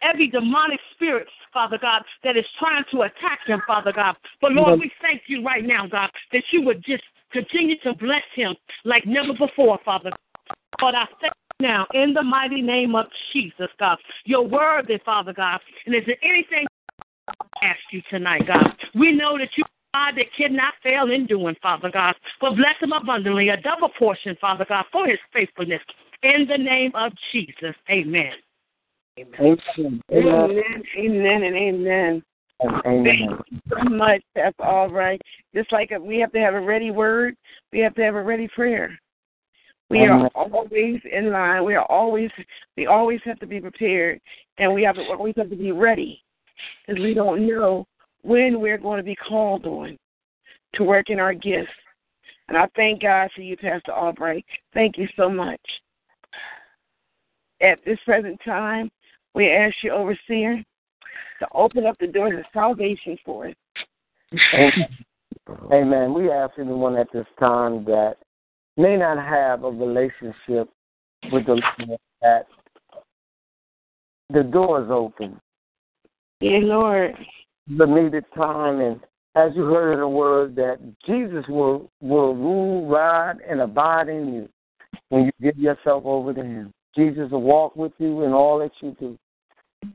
[0.03, 4.17] Every demonic spirit, Father God, that is trying to attack him, Father God.
[4.41, 7.03] But Lord, we thank you right now, God, that you would just
[7.33, 8.55] continue to bless him
[8.85, 10.11] like never before, Father.
[10.79, 13.99] But I thank you now in the mighty name of Jesus, God.
[14.25, 15.61] You're worthy, Father God.
[15.87, 16.67] And is there anything
[17.29, 18.69] I ask you tonight, God?
[18.95, 22.15] We know that you God that cannot fail in doing, Father God.
[22.41, 25.83] But bless him abundantly, a double portion, Father God, for his faithfulness.
[26.23, 27.75] In the name of Jesus.
[27.91, 28.33] Amen.
[30.13, 30.51] Amen.
[30.51, 30.83] Amen.
[30.99, 32.23] Amen and amen.
[32.63, 33.05] Amen.
[33.05, 34.23] Thank you so much.
[34.35, 35.21] That's all right.
[35.55, 37.37] Just like we have to have a ready word,
[37.73, 38.99] we have to have a ready prayer.
[39.91, 41.65] We are always in line.
[41.65, 42.31] We are always
[42.77, 44.21] we always have to be prepared,
[44.57, 46.23] and we have to always have to be ready,
[46.87, 47.87] because we don't know
[48.23, 49.99] when we're going to be called on
[50.75, 51.69] to work in our gifts.
[52.49, 54.47] And I thank God for you, Pastor Albright.
[54.73, 55.61] Thank you so much.
[57.61, 58.91] At this present time,
[59.35, 60.65] we ask you, Overseer,
[61.43, 63.55] to open up the doors of salvation for us.
[65.73, 66.15] Amen.
[66.15, 68.15] We ask anyone at this time that
[68.77, 70.69] may not have a relationship
[71.33, 72.47] with the Lord that
[74.31, 75.41] the door is open.
[76.41, 77.15] Yeah, Lord.
[77.77, 79.01] The needed time and
[79.35, 84.33] as you heard in the word that Jesus will will rule, ride, and abide in
[84.33, 84.49] you
[85.09, 86.73] when you give yourself over to him.
[86.95, 89.19] Jesus will walk with you in all that you do.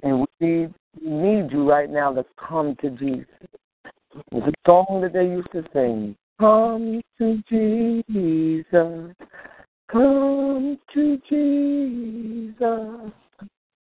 [0.04, 0.70] And we
[1.02, 3.26] need, you right now to come to Jesus.
[4.32, 6.16] A song that they used to sing.
[6.40, 9.16] Come to Jesus.
[9.92, 13.12] Come to Jesus.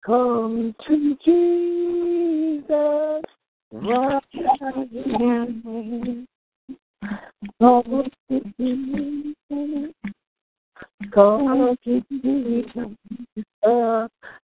[0.05, 3.23] Come to Jesus.
[3.71, 4.73] Right now.
[7.59, 9.93] Come to Jesus.
[11.09, 12.95] Come to Jesus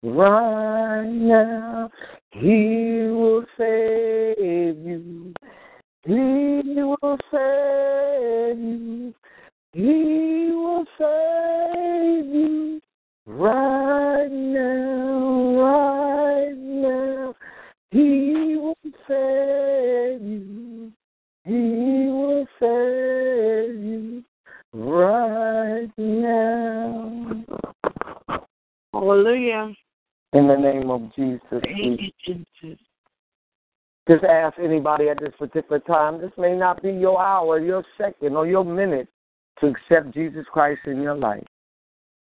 [0.04, 1.90] right now.
[2.32, 5.34] He will save you.
[6.06, 9.14] He will save you.
[9.74, 12.82] He will save you
[13.26, 17.36] right now, right now.
[17.92, 18.78] He will
[19.08, 20.92] save you.
[21.44, 24.25] He will save you
[24.76, 27.44] right now.
[28.94, 29.74] Hallelujah.
[30.34, 31.42] In the name of Jesus.
[31.50, 32.12] Thank you,
[32.62, 32.80] Jesus.
[34.08, 36.22] Just ask anybody at this particular time.
[36.22, 39.08] This may not be your hour, your second, or your minute
[39.60, 41.46] to accept Jesus Christ in your life.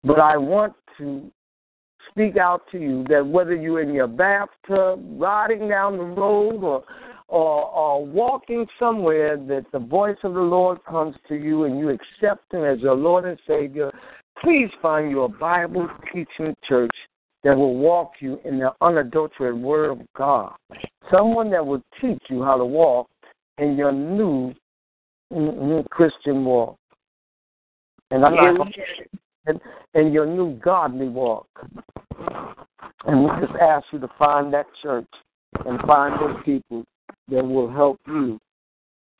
[0.04, 1.32] But I want to
[2.10, 6.84] speak out to you that whether you're in your bathtub, riding down the road, or
[7.30, 11.90] or, or walking somewhere, that the voice of the Lord comes to you and you
[11.90, 13.92] accept Him as your Lord and Savior.
[14.42, 16.96] Please find you a Bible teaching church
[17.44, 20.54] that will walk you in the unadulterated Word of God.
[21.12, 23.08] Someone that will teach you how to walk
[23.60, 24.54] in your new,
[25.32, 26.78] new Christian walk.
[28.12, 28.74] And I'm not going
[29.48, 29.60] in,
[29.94, 31.48] in your new godly walk.
[33.06, 35.08] And we just ask you to find that church
[35.66, 36.86] and find those people
[37.32, 38.40] that will help you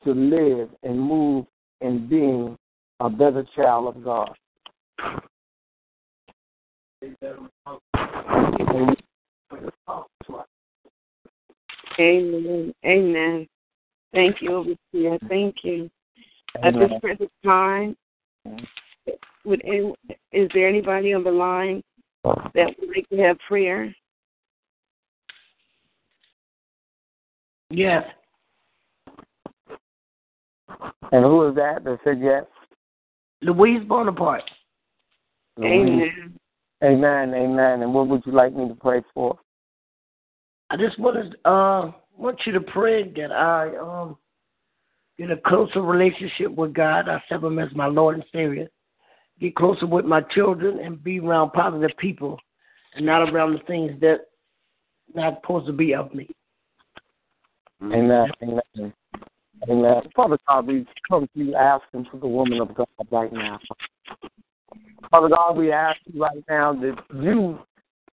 [0.04, 1.46] to live and move
[1.80, 2.56] in being
[3.00, 4.34] a better child of God.
[11.98, 12.74] Amen.
[12.84, 13.48] Amen.
[14.12, 15.18] Thank you, Overseer.
[15.28, 15.90] Thank you.
[16.62, 17.96] At this present time,
[19.44, 19.94] would any,
[20.32, 21.82] is there anybody on the line
[22.24, 23.94] that would like to have prayer?
[27.70, 28.04] Yes.
[31.12, 32.44] And who is that that said yes?
[33.42, 34.48] Louise Bonaparte.
[35.58, 36.38] Amen.
[36.82, 37.82] Amen, amen.
[37.82, 39.38] And what would you like me to pray for?
[40.70, 44.16] I just wanted uh want you to pray that I um
[45.18, 47.08] get a closer relationship with God.
[47.08, 48.68] I accept him as my Lord and Savior.
[49.40, 52.38] Get closer with my children and be around positive people
[52.94, 54.26] and not around the things that
[55.14, 56.28] not supposed to be of me.
[57.82, 58.92] Amen, amen.
[59.68, 60.02] Amen.
[60.14, 63.58] Father God, we come to you asking for the woman of God right now.
[65.10, 67.58] Father God, we ask you right now that you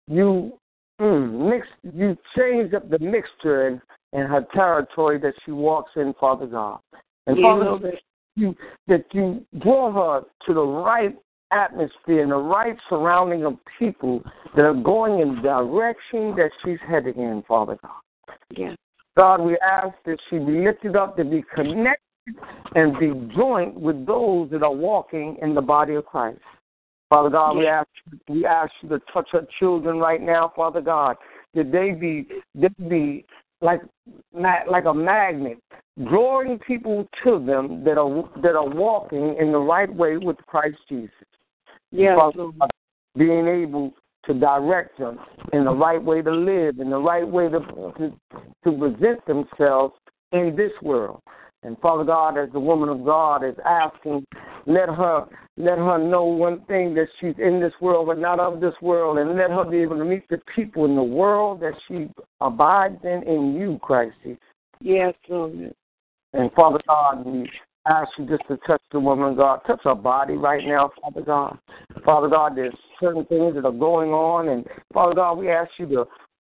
[0.07, 0.53] you
[0.99, 3.82] mm, mix you change up the mixture in,
[4.13, 6.80] in her territory that she walks in, Father God.
[7.28, 7.99] And Father, that
[8.36, 8.55] you
[8.88, 11.15] that you draw her to the right
[11.51, 14.22] atmosphere and the right surrounding of people
[14.55, 18.36] that are going in the direction that she's heading in, Father God.
[18.49, 18.76] Yes.
[19.18, 21.97] God, we ask that she be lifted up to be connected
[22.76, 26.39] and be joint with those that are walking in the body of Christ.
[27.09, 27.88] Father God, we ask
[28.30, 31.15] we ask you to touch our children right now, Father God,
[31.53, 33.26] that they be they be
[33.61, 33.82] like
[34.34, 35.57] like a magnet,
[36.09, 40.78] drawing people to them that are that are walking in the right way with Christ
[40.89, 41.11] Jesus.
[41.91, 42.51] Yes, Father
[43.18, 43.93] being able
[44.28, 45.17] to direct them
[45.53, 48.13] in the right way to live, in the right way to to,
[48.63, 49.95] to present themselves
[50.32, 51.21] in this world.
[51.63, 54.25] And Father God, as the woman of God is asking,
[54.67, 55.25] let her
[55.57, 59.17] let her know one thing that she's in this world but not of this world,
[59.17, 62.09] and let her be able to meet the people in the world that she
[62.41, 64.17] abides in in you, Christ
[64.80, 65.73] Yes, Lord.
[66.34, 67.49] And Father God, we
[67.89, 71.57] ask you just to touch the woman God, touch her body right now, Father God.
[72.05, 75.88] Father God, there's certain things that are going on, and Father God, we ask you
[75.88, 76.05] to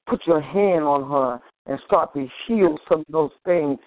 [0.08, 3.80] put your hand on her and start to heal some of those things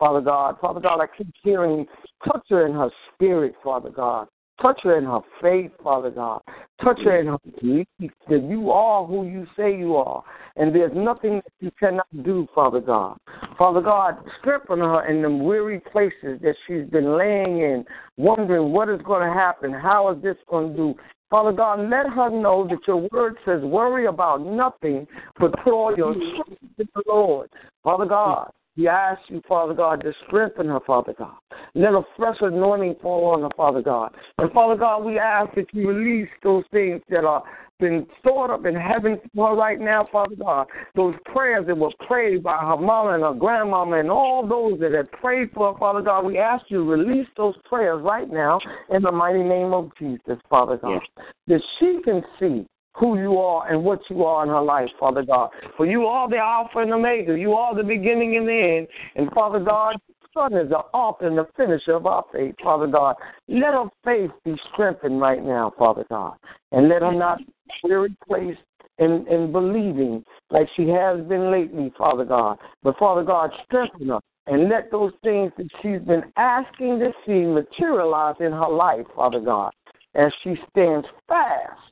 [0.00, 0.56] Father God.
[0.60, 1.86] Father God, I keep hearing,
[2.24, 4.26] touch her in her spirit, Father God.
[4.60, 6.42] Touch her in her faith, Father God.
[6.82, 10.22] Touch her in her belief that you are who you say you are.
[10.56, 13.16] And there's nothing that you cannot do, Father God.
[13.56, 17.84] Father God, strengthen her in the weary places that she's been laying in,
[18.16, 20.94] wondering what is going to happen, how is this going to do.
[21.30, 25.06] Father God, let her know that your word says, worry about nothing,
[25.38, 27.48] but all your trust in the Lord.
[27.84, 31.34] Father God, We ask you, Father God, to strengthen her, Father God.
[31.74, 34.14] Let a fresh anointing fall on her, Father God.
[34.38, 37.42] And Father God, we ask that you release those things that are
[37.80, 40.66] been stored up in heaven for her right now, Father God.
[40.94, 44.92] Those prayers that were prayed by her mama and her grandmama and all those that
[44.92, 48.60] have prayed for her, Father God, we ask you to release those prayers right now
[48.90, 51.00] in the mighty name of Jesus, Father God.
[51.16, 51.26] Yes.
[51.48, 55.22] That she can see who you are and what you are in her life, Father
[55.22, 55.50] God.
[55.76, 57.38] For you are the Alpha and Omega.
[57.38, 58.88] You are the beginning and the end.
[59.16, 59.96] And Father God,
[60.34, 63.16] Son is the author and the finisher of our faith, Father God.
[63.48, 66.36] Let her faith be strengthened right now, Father God.
[66.70, 67.40] And let her not
[67.86, 68.56] very place
[68.98, 72.58] in, in believing like she has been lately, Father God.
[72.82, 77.44] But Father God, strengthen her and let those things that she's been asking to see
[77.44, 79.72] materialize in her life, Father God,
[80.14, 81.89] as she stands fast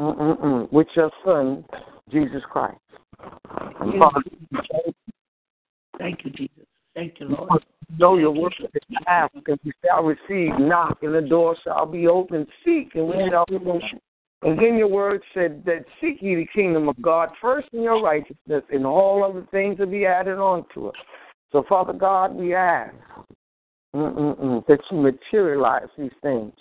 [0.00, 0.72] Mm-mm-mm.
[0.72, 1.64] with your Son,
[2.10, 2.78] Jesus Christ.
[3.80, 4.20] And Father,
[5.98, 6.66] thank you, Jesus.
[6.94, 7.64] Thank you, Lord.
[7.98, 12.06] Know your word is ask and we shall receive, knock and the door shall be
[12.08, 14.00] open, seek and we shall be open.
[14.42, 18.02] And then your word said that seek ye the kingdom of God first in your
[18.02, 20.94] righteousness, and all other things will be added on to it.
[21.52, 22.94] So, Father God, we ask
[23.94, 26.52] mm-mm-mm, that you materialize these things,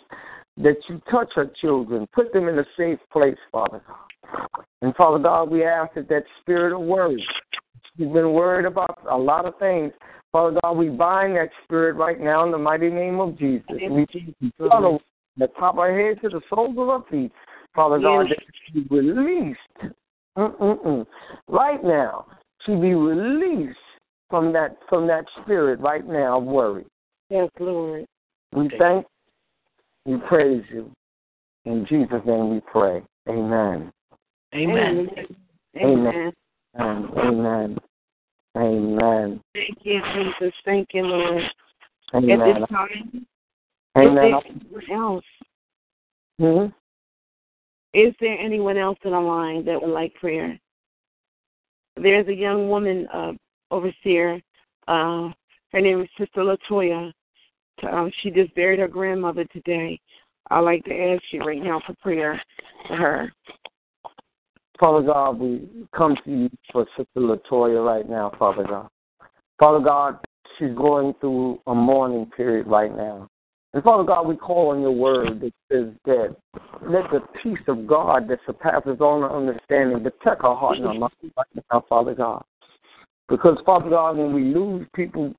[0.58, 4.39] that you touch our children, put them in a safe place, Father God.
[4.82, 7.24] And Father God, we ask that that spirit of worry,
[7.97, 9.91] she's been worried about a lot of things.
[10.32, 13.66] Father God, we bind that spirit right now in the mighty name of Jesus.
[13.70, 14.06] We
[14.58, 14.99] from
[15.38, 17.32] the top of our head to the soles of our feet.
[17.76, 19.60] Father God, that she be released
[20.38, 21.06] Mm-mm-mm.
[21.47, 22.26] right now.
[22.66, 23.78] She be released
[24.30, 26.86] from that from that spirit right now of worry.
[27.30, 28.06] Yes, Lord.
[28.53, 29.06] We thank,
[30.06, 30.91] we praise you.
[31.66, 33.01] In Jesus' name we pray.
[33.28, 33.91] Amen.
[34.53, 35.10] Amen.
[35.78, 36.34] Amen.
[36.80, 37.10] Amen.
[37.18, 37.78] Amen.
[38.58, 39.41] Amen.
[39.53, 40.53] Thank you, Jesus.
[40.64, 41.43] Thank you, Lord.
[42.14, 42.41] Amen.
[42.41, 43.26] At this time,
[43.97, 44.34] Amen.
[44.91, 45.26] else?
[46.39, 46.66] Hmm?
[47.93, 50.58] Is there anyone else in the line that would like prayer?
[51.95, 53.32] There's a young woman, uh,
[53.72, 54.41] overseer.
[54.88, 55.30] Uh,
[55.72, 57.12] her name is Sister Latoya.
[57.84, 59.99] Um, she just buried her grandmother today.
[60.49, 62.41] I'd like to ask you right now for prayer
[62.88, 63.32] for her.
[64.80, 68.89] Father God, we come to you for Sister Latoya right now, Father God.
[69.57, 70.19] Father God,
[70.57, 73.30] she's going through a mourning period right now.
[73.73, 76.36] And Father God, we call on your word that says that
[76.84, 80.93] let the peace of God that surpasses all our understanding protect our heart and our
[80.93, 82.43] mind right now, Father God.
[83.28, 85.34] Because Father God, when we lose people,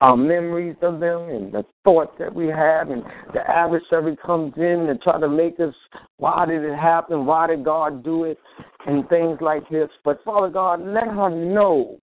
[0.00, 4.88] our memories of them and the thoughts that we have, and the adversary comes in
[4.88, 5.74] and try to make us,
[6.18, 7.24] why did it happen?
[7.24, 8.38] Why did God do it?
[8.86, 9.88] And things like this.
[10.04, 11.98] But Father God, let her know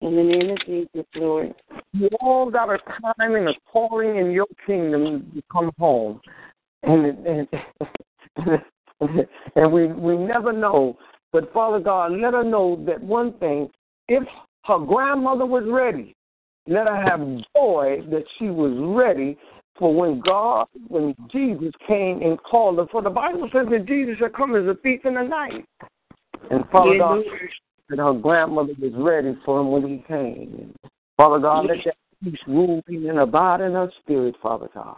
[0.00, 1.54] in the name of Jesus, Lord.
[1.92, 6.20] You all got a time and a calling in your kingdom to come home.
[6.82, 7.48] And and,
[9.56, 10.96] and we we never know.
[11.32, 13.68] But Father God, let her know that one thing,
[14.08, 14.22] if
[14.64, 16.16] her grandmother was ready,
[16.66, 17.20] let her have
[17.56, 19.36] joy that she was ready
[19.78, 22.86] for when God, when Jesus came and called her.
[22.92, 25.64] For the Bible says that Jesus shall come as a thief in the night.
[26.50, 27.22] And Father God,
[27.88, 30.74] that her grandmother was ready for him when he came.
[31.16, 34.96] Father God, let that peace rule in and abide in her spirit, Father God.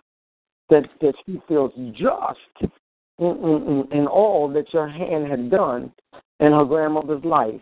[0.70, 2.72] That that she feels just
[3.18, 5.92] in, in, in all that your hand had done
[6.40, 7.60] in her grandmother's life.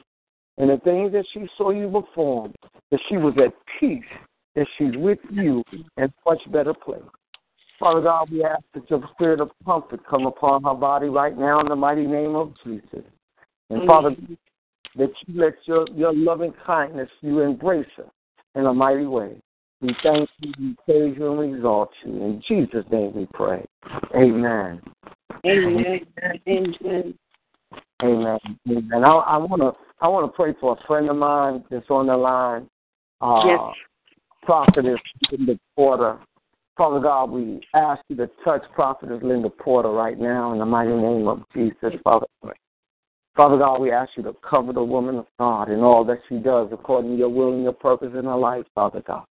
[0.61, 2.53] And the things that she saw you perform,
[2.91, 4.05] that she was at peace,
[4.55, 5.65] that she's with you
[5.97, 7.01] in a much better place.
[7.79, 11.61] Father God, we ask that your spirit of comfort come upon her body right now
[11.61, 13.07] in the mighty name of Jesus.
[13.71, 14.11] And Father,
[14.97, 18.11] that you let your, your loving kindness, you embrace her
[18.55, 19.41] in a mighty way.
[19.81, 22.13] We thank you, we praise you, and we exalt you.
[22.13, 23.65] In Jesus' name we pray.
[24.15, 24.83] Amen.
[25.47, 26.07] Amen.
[26.47, 27.15] Amen.
[28.03, 28.39] Amen.
[28.69, 29.05] Amen.
[29.05, 32.07] I, I want to I want to pray for a friend of mine that's on
[32.07, 32.69] the line.
[33.21, 33.61] Uh, yes.
[34.43, 36.19] Prophetess Linda Porter.
[36.77, 40.95] Father God, we ask you to touch Prophetess Linda Porter right now in the mighty
[40.95, 42.27] name of Jesus, Father.
[43.37, 46.37] Father God, we ask you to cover the woman of God and all that she
[46.37, 49.25] does according to your will and your purpose in her life, Father God.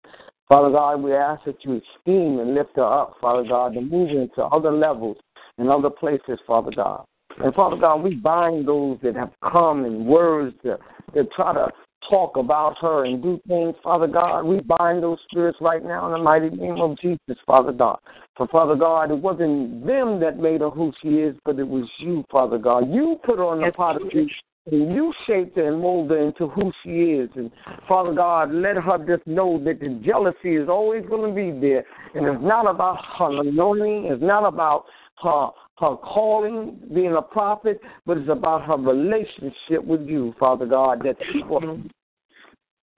[0.49, 4.11] Father God, we ask that you esteem and lift her up, Father God, to move
[4.11, 5.17] into other levels
[5.59, 7.05] and other places, Father God.
[7.43, 10.79] And Father God, we bind those that have come in words that,
[11.15, 11.69] that try to
[12.09, 14.45] talk about her and do things, Father God.
[14.45, 17.99] We bind those spirits right now in the mighty name of Jesus, Father God.
[18.37, 21.89] For Father God, it wasn't them that made her who she is, but it was
[21.99, 22.91] you, Father God.
[22.93, 26.49] You put her on the pot of And you shaped her and molded her into
[26.49, 27.31] who she is.
[27.35, 27.51] And
[27.89, 31.85] Father God, let her just know that the jealousy is always going to be there.
[32.15, 34.07] And it's not about her anointing.
[34.07, 34.85] It's not about
[35.23, 35.49] her
[35.79, 41.03] her calling, being a prophet, but it's about her relationship with you, Father God.
[41.05, 41.81] That people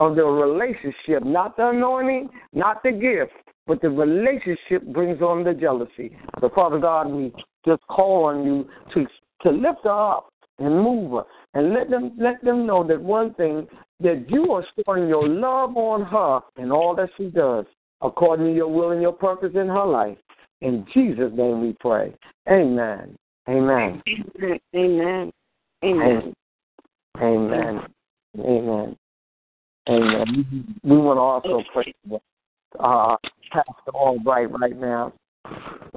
[0.01, 3.33] of the relationship, not the anointing, not the gift,
[3.67, 6.17] but the relationship brings on the jealousy.
[6.41, 7.33] So, Father God, we
[7.67, 9.07] just call on you to
[9.43, 11.25] to lift her up and move her,
[11.55, 13.67] and let them let them know that one thing
[14.01, 17.67] that you are storing your love on her and all that she does,
[18.03, 20.19] according to your will and your purpose in her life.
[20.61, 22.15] In Jesus' name we pray.
[22.51, 23.17] Amen.
[23.49, 24.03] Amen.
[24.75, 25.33] Amen.
[25.85, 26.33] Amen.
[27.21, 27.87] Amen.
[28.39, 28.97] Amen.
[29.89, 30.79] Amen.
[30.83, 32.21] We want to also pray for
[32.79, 33.17] uh,
[33.51, 35.13] Pastor Albright right now.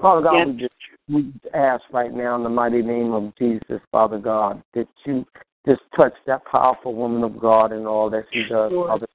[0.01, 0.47] Father God, Yes.
[0.47, 0.73] we just
[1.09, 5.25] we ask right now in the mighty name of Jesus, Father God, that you
[5.67, 8.71] just touch that powerful woman of God and all that she does.
[8.71, 9.07] Father.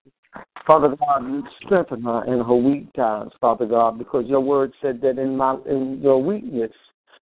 [0.67, 5.19] Father God, strengthen her in her weak times, Father God, because your word said that
[5.19, 6.73] in my in your weakness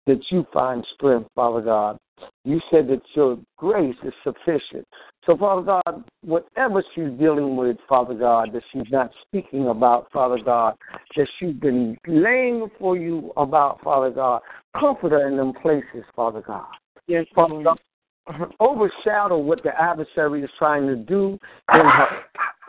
[0.08, 1.98] that you find strength, Father God.
[2.44, 4.86] You said that your grace is sufficient.
[5.26, 10.40] So, Father God, whatever she's dealing with, Father God, that she's not speaking about, Father
[10.44, 10.76] God,
[11.16, 14.42] that she's been laying before you about, Father God,
[14.78, 16.66] comfort her in them places, Father God.
[17.08, 17.80] Yes, Father God,
[18.60, 21.40] overshadow what the adversary is trying to do
[21.74, 22.08] in her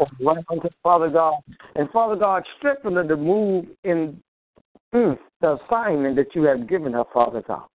[0.00, 1.40] around her, Father God.
[1.74, 4.20] And Father God, strengthen her to move in
[4.94, 7.66] mm, the assignment that you have given her, Father God.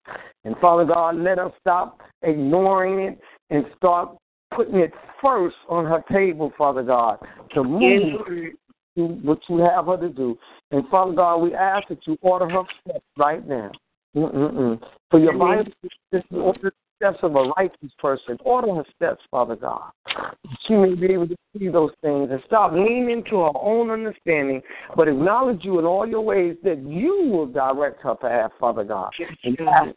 [0.44, 3.20] And Father God, let her stop ignoring it
[3.50, 4.16] and start
[4.56, 7.18] putting it first on her table, Father God,
[7.54, 8.20] to move
[8.96, 10.38] do what you have her to do.
[10.72, 13.72] And Father God, we ask that you order her steps right now.
[14.16, 14.80] Mm-mm-mm.
[15.12, 15.72] For your Bible
[16.14, 18.38] says you order the steps of a righteous person.
[18.44, 19.92] Order her steps, Father God.
[20.68, 24.62] She may be able to see those things and stop leaning to her own understanding,
[24.96, 29.12] but acknowledge you in all your ways that you will direct her path, Father God.
[29.44, 29.96] And ask,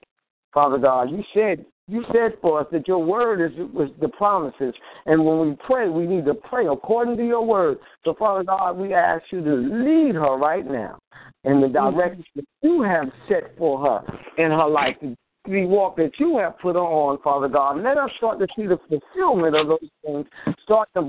[0.53, 4.75] Father God, you said you said for us that your word is was the promises,
[5.07, 7.79] and when we pray, we need to pray according to your word.
[8.05, 10.99] So, Father God, we ask you to lead her right now
[11.45, 11.97] in the mm-hmm.
[11.97, 15.17] direction that you have set for her in her life, the
[15.49, 17.83] walk that you have put on, Father God.
[17.83, 20.27] Let us start to see the fulfillment of those things.
[20.63, 21.03] Start to,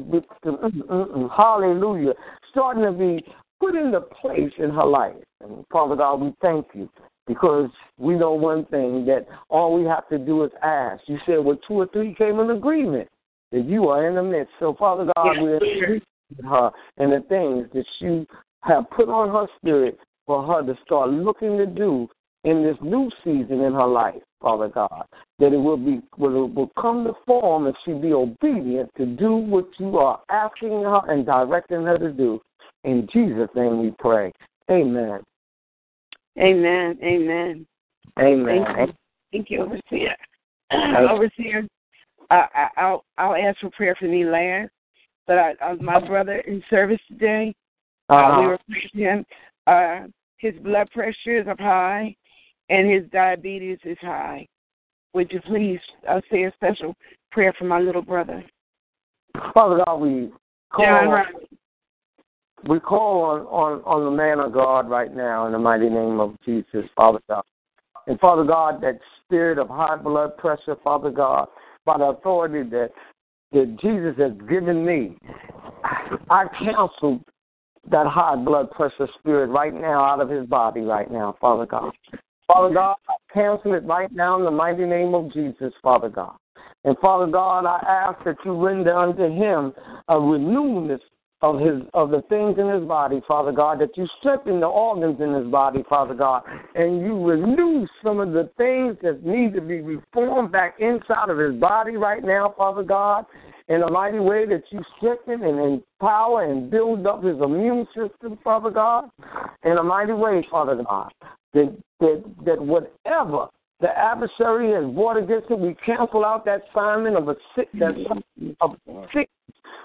[0.44, 2.14] to mm, mm, mm, hallelujah,
[2.52, 3.24] starting to be
[3.60, 5.16] put into place in her life.
[5.42, 6.90] And Father God, we thank you
[7.28, 11.02] because we know one thing that all we have to do is ask.
[11.08, 13.08] You said, well, two or three came in agreement
[13.52, 14.54] that you are in the midst.
[14.60, 16.02] So, Father God, we agree
[16.36, 18.26] with her and the things that you
[18.62, 22.08] have put on her spirit for her to start looking to do
[22.44, 25.06] in this new season in her life, Father God.
[25.40, 29.36] That it will be will, will come to form and she be obedient to do
[29.36, 32.42] what you are asking her and directing her to do.
[32.84, 34.32] In Jesus' name we pray.
[34.72, 35.20] Amen.
[36.40, 36.98] Amen.
[37.04, 37.66] Amen.
[38.20, 38.66] Amen.
[38.66, 38.94] Thank you.
[39.32, 40.16] Thank you, Overseer.
[41.10, 41.68] Overseer,
[42.32, 44.70] I, I, I'll I'll ask for prayer for me last.
[45.28, 47.54] But I, uh, my brother in service today,
[48.10, 48.42] uh, we Uh-huh.
[48.42, 49.26] were praying him.
[49.68, 52.16] Uh, his blood pressure is up high,
[52.70, 54.48] and his diabetes is high.
[55.14, 56.96] Would you please uh, say a special
[57.32, 58.44] prayer for my little brother?
[59.54, 60.30] Father God, we
[60.72, 61.50] call John on, Riley.
[62.68, 66.20] we call on, on, on the man of God right now in the mighty name
[66.20, 67.44] of Jesus, Father God.
[68.08, 71.48] And Father God, that spirit of high blood pressure, Father God,
[71.86, 72.90] by the authority that
[73.52, 75.18] that Jesus has given me,
[76.30, 77.20] I counsel
[77.90, 81.92] that high blood pressure spirit right now out of his body right now, Father God.
[82.52, 86.36] Father God, I cancel it right now in the mighty name of Jesus, Father God.
[86.84, 89.72] And Father God, I ask that you render unto him
[90.08, 91.02] a renewalness
[91.42, 95.22] of his of the things in his body, Father God, that you strengthen the organs
[95.22, 96.44] in his body, Father God,
[96.76, 101.38] and you renew some of the things that need to be reformed back inside of
[101.38, 103.26] his body right now, Father God,
[103.70, 108.38] in a mighty way that you strengthen and empower and build up his immune system,
[108.44, 109.10] Father God,
[109.64, 111.12] in a mighty way, Father God.
[111.54, 113.48] That that that whatever
[113.82, 117.96] the adversary has brought against it, we cancel out that assignment of a sick that
[118.60, 118.76] of
[119.14, 119.30] sick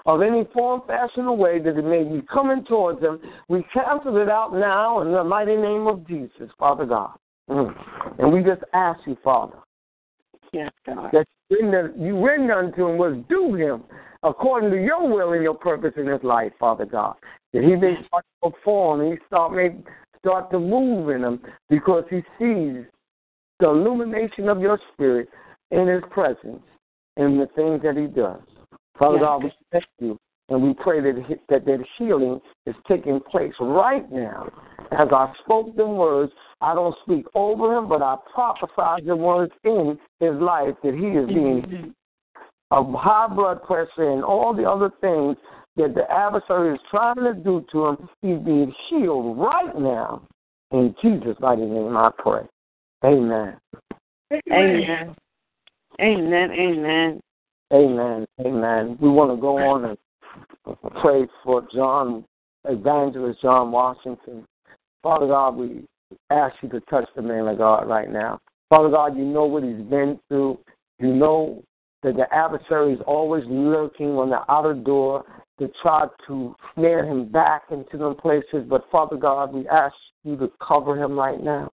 [0.05, 3.19] of any form, fashion, or way that it may be coming towards them.
[3.47, 7.17] We cancel it out now in the mighty name of Jesus, Father God.
[7.49, 7.73] Mm.
[8.19, 9.57] And we just ask you, Father,
[10.51, 11.09] Yes, God.
[11.11, 13.83] that you render, you render unto him was due him
[14.23, 17.15] according to your will and your purpose in his life, Father God.
[17.53, 19.75] That he may start to perform, he start may
[20.19, 21.39] start to move in him
[21.69, 22.85] because he sees
[23.59, 25.29] the illumination of your spirit
[25.71, 26.61] in his presence.
[27.17, 28.41] in the things that he does.
[28.99, 29.23] Father Yes.
[29.23, 30.19] God, we thank you.
[30.49, 34.51] And we pray that, that that healing is taking place right now.
[34.91, 39.53] As I spoke the words, I don't speak over him, but I prophesy the words
[39.63, 41.93] in his life that he is being
[42.71, 45.37] of high blood pressure and all the other things
[45.77, 48.09] that the adversary is trying to do to him.
[48.21, 50.27] He's being healed right now.
[50.71, 52.41] In Jesus' mighty name, I pray.
[53.05, 53.57] Amen.
[54.51, 55.15] Amen.
[56.01, 56.51] Amen.
[56.51, 57.21] Amen.
[57.71, 58.25] Amen.
[58.41, 58.97] Amen.
[58.99, 59.97] We want to go on and
[61.01, 62.25] pray for John,
[62.67, 64.45] Evangelist John Washington.
[65.03, 65.85] Father God, we
[66.31, 68.39] ask you to touch the man of God right now.
[68.69, 70.57] Father God, you know what he's been through.
[70.99, 71.63] You know
[72.01, 75.25] that the adversary is always lurking on the outer door
[75.59, 78.65] to try to snare him back into them places.
[78.67, 79.93] But Father God, we ask
[80.23, 81.69] you to cover him right now.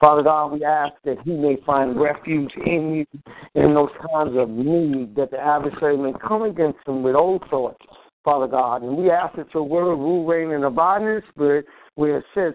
[0.00, 3.20] Father God, we ask that he may find refuge in you
[3.54, 7.84] in those times of need, that the adversary may come against him with old thoughts,
[8.24, 8.82] Father God.
[8.82, 12.24] And we ask that your word rule, reign, and abide in the spirit, where it
[12.34, 12.54] says,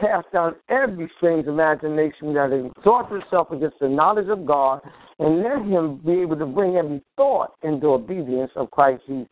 [0.00, 4.80] cast down every strange imagination that exalts itself against the knowledge of God,
[5.18, 9.28] and let him be able to bring every thought into obedience of Christ Jesus.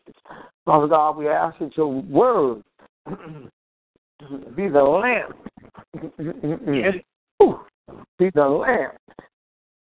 [0.65, 2.63] Father God, we ask that your word
[4.55, 5.35] be the lamp.
[5.97, 7.43] Mm-hmm.
[7.43, 7.59] Ooh,
[8.17, 8.95] be the lamp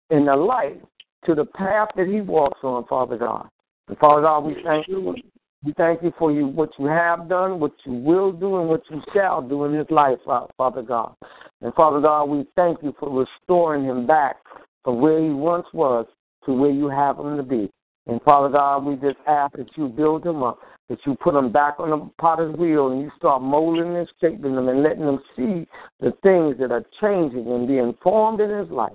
[0.09, 0.81] and the light
[1.25, 3.47] to the path that he walks on, Father God.
[3.87, 5.15] And Father God, we thank you.
[5.63, 8.83] We thank you for you what you have done, what you will do, and what
[8.91, 11.15] you shall do in his life, Father God.
[11.61, 14.35] And Father God, we thank you for restoring him back
[14.83, 16.05] from where he once was
[16.45, 17.71] to where you have him to be.
[18.07, 21.51] And Father God, we just ask that you build him up, that you put him
[21.51, 25.19] back on the potter's wheel and you start molding and shaping him and letting him
[25.35, 25.67] see
[25.99, 28.93] the things that are changing and being formed in his life.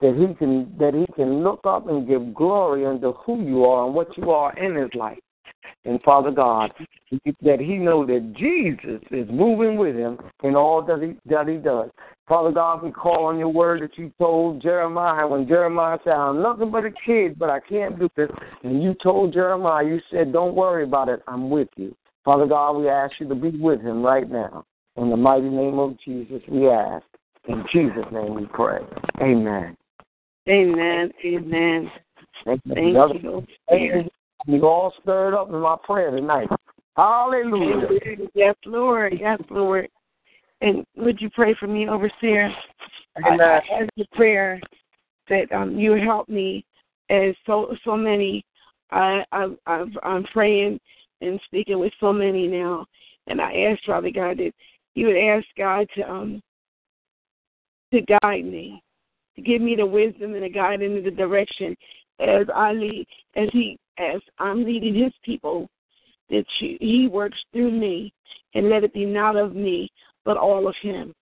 [0.00, 3.84] That he can that he can look up and give glory unto who you are
[3.84, 5.18] and what you are in his life.
[5.84, 6.72] And Father God,
[7.42, 11.56] that he know that Jesus is moving with him in all that he that he
[11.56, 11.90] does.
[12.28, 16.42] Father God, we call on your word that you told Jeremiah when Jeremiah said, I'm
[16.42, 18.30] nothing but a kid, but I can't do this.
[18.62, 21.96] And you told Jeremiah, you said, Don't worry about it, I'm with you.
[22.24, 24.64] Father God, we ask you to be with him right now.
[24.96, 27.04] In the mighty name of Jesus, we ask.
[27.48, 28.80] In Jesus' name we pray.
[29.22, 29.76] Amen.
[30.48, 31.10] Amen.
[31.24, 31.90] Amen.
[32.44, 32.74] Thank you.
[32.74, 33.46] Thank you.
[33.72, 34.10] Amen.
[34.46, 36.48] You all stirred up in my prayer tonight.
[36.96, 37.88] Hallelujah.
[38.34, 39.14] Yes, Lord.
[39.18, 39.88] Yes, Lord.
[40.60, 42.50] And would you pray for me, overseer?
[43.16, 43.40] I, Amen.
[43.40, 44.60] I ask the prayer
[45.28, 46.64] that um, you help me,
[47.08, 48.44] as so so many.
[48.90, 50.80] I, I I've, I'm praying
[51.20, 52.86] and speaking with so many now,
[53.26, 54.52] and I ask Father God that
[54.94, 56.42] you would ask God to um
[57.92, 58.82] to guide me,
[59.36, 61.76] to give me the wisdom and the guide into the direction
[62.20, 63.06] as I lead,
[63.36, 65.68] as He as I'm leading His people,
[66.30, 68.12] that you, He works through me,
[68.54, 69.90] and let it be not of me,
[70.24, 71.12] but all of Him.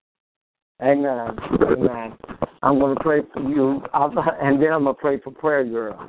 [0.83, 1.37] Amen.
[1.61, 2.17] Amen.
[2.63, 6.09] I'm going to pray for you, and then I'm going to pray for prayer, girl.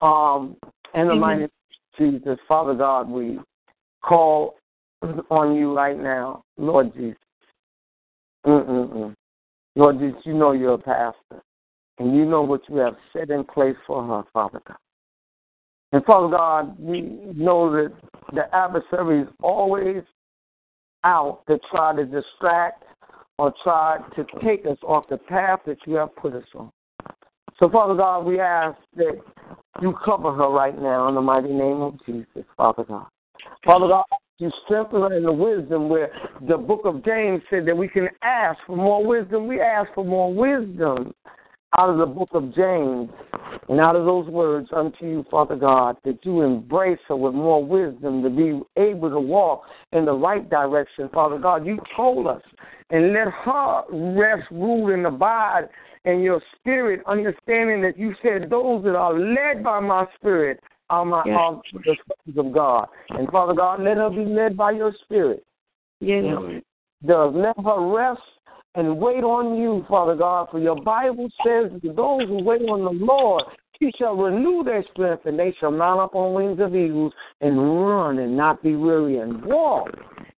[0.00, 0.56] Um,
[0.94, 1.20] in the Amen.
[1.20, 1.50] mighty of
[1.98, 3.38] Jesus, Father God, we
[4.02, 4.56] call
[5.30, 7.16] on you right now, Lord Jesus.
[8.46, 9.14] Mm-mm-mm.
[9.74, 11.42] Lord Jesus, you know you're a pastor,
[11.98, 14.76] and you know what you have set in place for her, Father God.
[15.92, 17.00] And Father God, we
[17.34, 17.92] know that
[18.34, 20.02] the adversary is always
[21.04, 22.84] out to try to distract
[23.38, 26.70] or try to take us off the path that you have put us on.
[27.58, 29.20] So, Father God, we ask that
[29.80, 33.06] you cover her right now in the mighty name of Jesus, Father God.
[33.64, 34.04] Father God,
[34.38, 36.10] you strengthen her in the wisdom where
[36.46, 39.46] the book of James said that we can ask for more wisdom.
[39.46, 41.14] We ask for more wisdom
[41.78, 43.10] out of the book of James
[43.68, 47.64] and out of those words unto you, Father God, that you embrace her with more
[47.64, 49.62] wisdom to be able to walk
[49.92, 51.66] in the right direction, Father God.
[51.66, 52.42] You told us,
[52.90, 55.68] and let her rest, rule, and abide
[56.04, 61.04] in your spirit, understanding that you said those that are led by my spirit are
[61.04, 61.36] my Yes.
[61.36, 62.88] are the sons of God.
[63.10, 65.44] And Father God, let her be led by your spirit.
[66.00, 66.62] Lord.
[67.04, 68.22] Does let her rest
[68.76, 70.48] and wait on you, Father God.
[70.50, 73.44] For your Bible says that those who wait on the Lord,
[73.80, 77.58] he shall renew their strength, and they shall mount up on wings of eagles and
[77.58, 79.88] run and not be weary and walk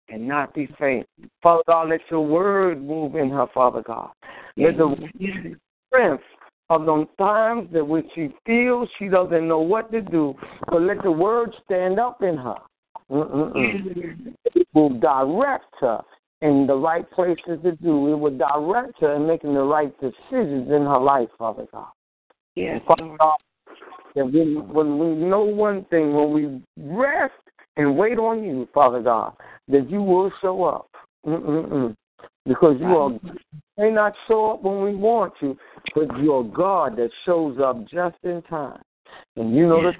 [0.09, 1.07] and not be faint.
[1.43, 4.11] Father God, let your word move in her, Father God.
[4.57, 4.97] Let the
[5.89, 6.25] strength
[6.71, 10.35] of those times that when she feels she doesn't know what to do,
[10.69, 12.57] but let the word stand up in her.
[13.11, 14.35] Mm-mm-mm.
[14.75, 16.03] Will direct her
[16.43, 18.13] in the right places to do.
[18.13, 21.89] It will direct her in making the right decisions in her life, Father God.
[22.55, 23.37] Yes, Father God,
[24.15, 27.35] that when, when we know one thing, when we rest
[27.77, 29.35] and wait on you, Father God,
[29.69, 30.91] that you will show up.
[31.27, 31.95] Mm-mm-mm.
[32.47, 33.11] Because you are
[33.77, 35.57] may not show up when we want you,
[35.95, 38.81] but you're God that shows up just in time.
[39.37, 39.93] And you know the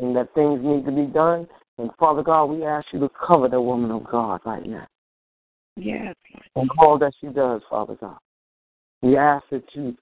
[0.00, 1.46] time that things need to be done.
[1.78, 4.86] And Father God, we ask you to cover the woman of God right now.
[5.76, 6.14] Yes.
[6.56, 8.18] And all that she does, Father God.
[9.00, 9.96] We ask that you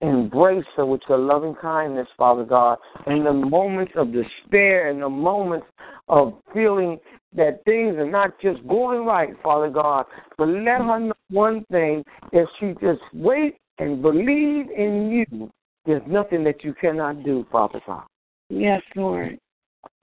[0.00, 5.08] embrace her with your loving kindness, Father God, in the moments of despair, in the
[5.08, 5.66] moments
[6.08, 6.98] of feeling
[7.34, 10.06] that things are not just going right, Father God,
[10.36, 15.50] but let her know one thing if she just wait and believe in you,
[15.84, 18.04] there's nothing that you cannot do, Father God.
[18.50, 19.38] Yes, Lord.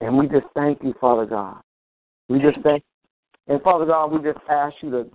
[0.00, 1.60] And we just thank you, Father God.
[2.28, 2.82] We just thank
[3.48, 5.06] and Father God, we just ask you to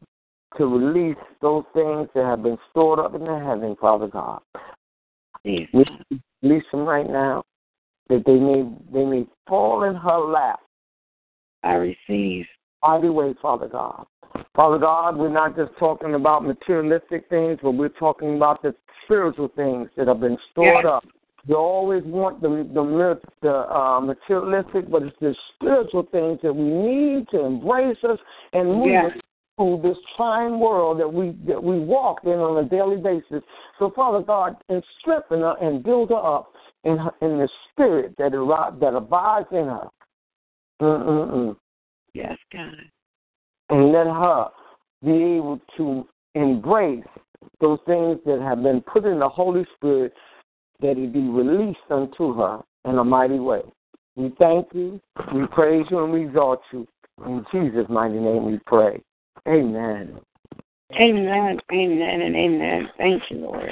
[0.57, 4.41] to release those things that have been stored up in the heaven, Father God.
[5.43, 5.67] Yes.
[6.43, 7.43] Release them right now,
[8.09, 10.59] that they may they may fall in her lap.
[11.63, 12.45] I receive.
[12.83, 14.05] Mighty way, Father God.
[14.55, 18.73] Father God, we're not just talking about materialistic things, but we're talking about the
[19.05, 20.91] spiritual things that have been stored Yes.
[20.91, 21.03] up.
[21.47, 26.63] You always want the the, the uh, materialistic, but it's the spiritual things that we
[26.63, 28.19] need to embrace us
[28.53, 29.11] and move Yes.
[29.15, 29.21] us
[29.57, 33.43] through this trying world that we that we walk in on a daily basis.
[33.79, 38.15] So, Father God, and strengthen her and build her up in her, in the spirit
[38.17, 38.31] that
[38.79, 39.87] that abides in her.
[40.81, 41.55] Mm-mm-mm.
[42.13, 42.75] Yes, God.
[43.69, 44.47] And let her
[45.03, 47.05] be able to embrace
[47.59, 50.13] those things that have been put in the Holy Spirit
[50.81, 53.61] that it be released unto her in a mighty way.
[54.15, 54.99] We thank you,
[55.33, 56.87] we praise you, and we exalt you.
[57.25, 59.01] In Jesus' mighty name we pray.
[59.47, 60.19] Amen.
[60.99, 61.59] Amen.
[61.71, 62.89] Amen and amen.
[62.97, 63.69] Thank you, Lord.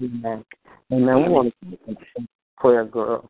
[0.00, 0.44] Amen.
[0.92, 1.22] Amen.
[1.22, 2.26] We want to
[2.58, 3.28] prayer, girl.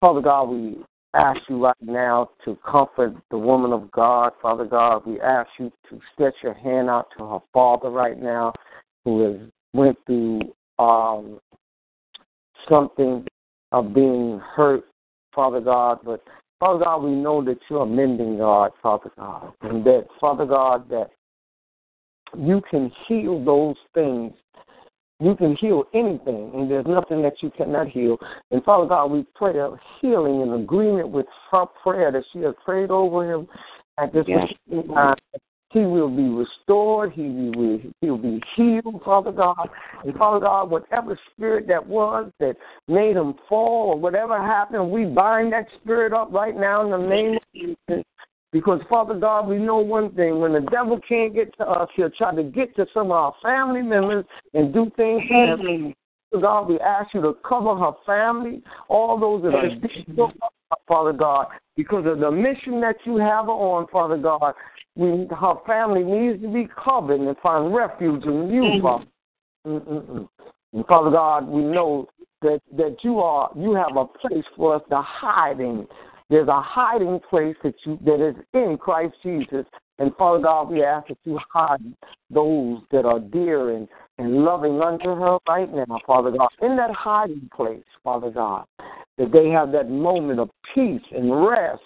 [0.00, 0.76] Father God, we
[1.14, 4.32] ask you right now to comfort the woman of God.
[4.42, 8.52] Father God, we ask you to stretch your hand out to her father right now,
[9.04, 10.40] who has went through
[10.78, 11.40] um,
[12.68, 13.26] something
[13.72, 14.84] of being hurt,
[15.34, 15.98] Father God.
[16.04, 16.22] But
[16.60, 20.88] Father God, we know that you're a mending God, Father God, and that Father God
[20.90, 21.10] that
[22.36, 24.32] you can heal those things
[25.18, 28.18] you can heal anything, and there's nothing that you cannot heal.
[28.50, 32.54] And Father God, we pray a healing in agreement with her prayer that she has
[32.64, 33.48] prayed over him
[33.96, 34.52] at this Yes.
[34.92, 35.16] time.
[35.76, 37.12] He will be restored.
[37.12, 39.68] He will he will be healed, Father God.
[40.04, 42.56] And Father God, whatever spirit that was that
[42.88, 47.06] made him fall or whatever happened, we bind that spirit up right now in the
[47.06, 48.04] name of Jesus.
[48.52, 50.40] Because, Father God, we know one thing.
[50.40, 53.34] When the devil can't get to us, he'll try to get to some of our
[53.42, 54.24] family members
[54.54, 55.60] and do things to them.
[55.60, 55.94] Amen.
[56.30, 59.68] Father God, we ask you to cover her family, all those that are
[60.88, 64.54] Father God, because of the mission that you have her on, Father God.
[64.94, 68.82] We, her family needs to be covered and find refuge in you, mm-hmm.
[68.82, 69.04] Father.
[69.66, 70.28] Mm-mm-mm.
[70.72, 72.08] And Father God, we know
[72.42, 75.86] that that you are you have a place for us to hide in.
[76.30, 79.66] There's a hiding place that you that is in Christ Jesus.
[79.98, 81.80] And Father God, we ask that you hide
[82.30, 83.88] those that are dear and,
[84.18, 88.66] and loving unto her right now, Father God, in that hiding place, Father God,
[89.18, 91.82] that they have that moment of peace and rest.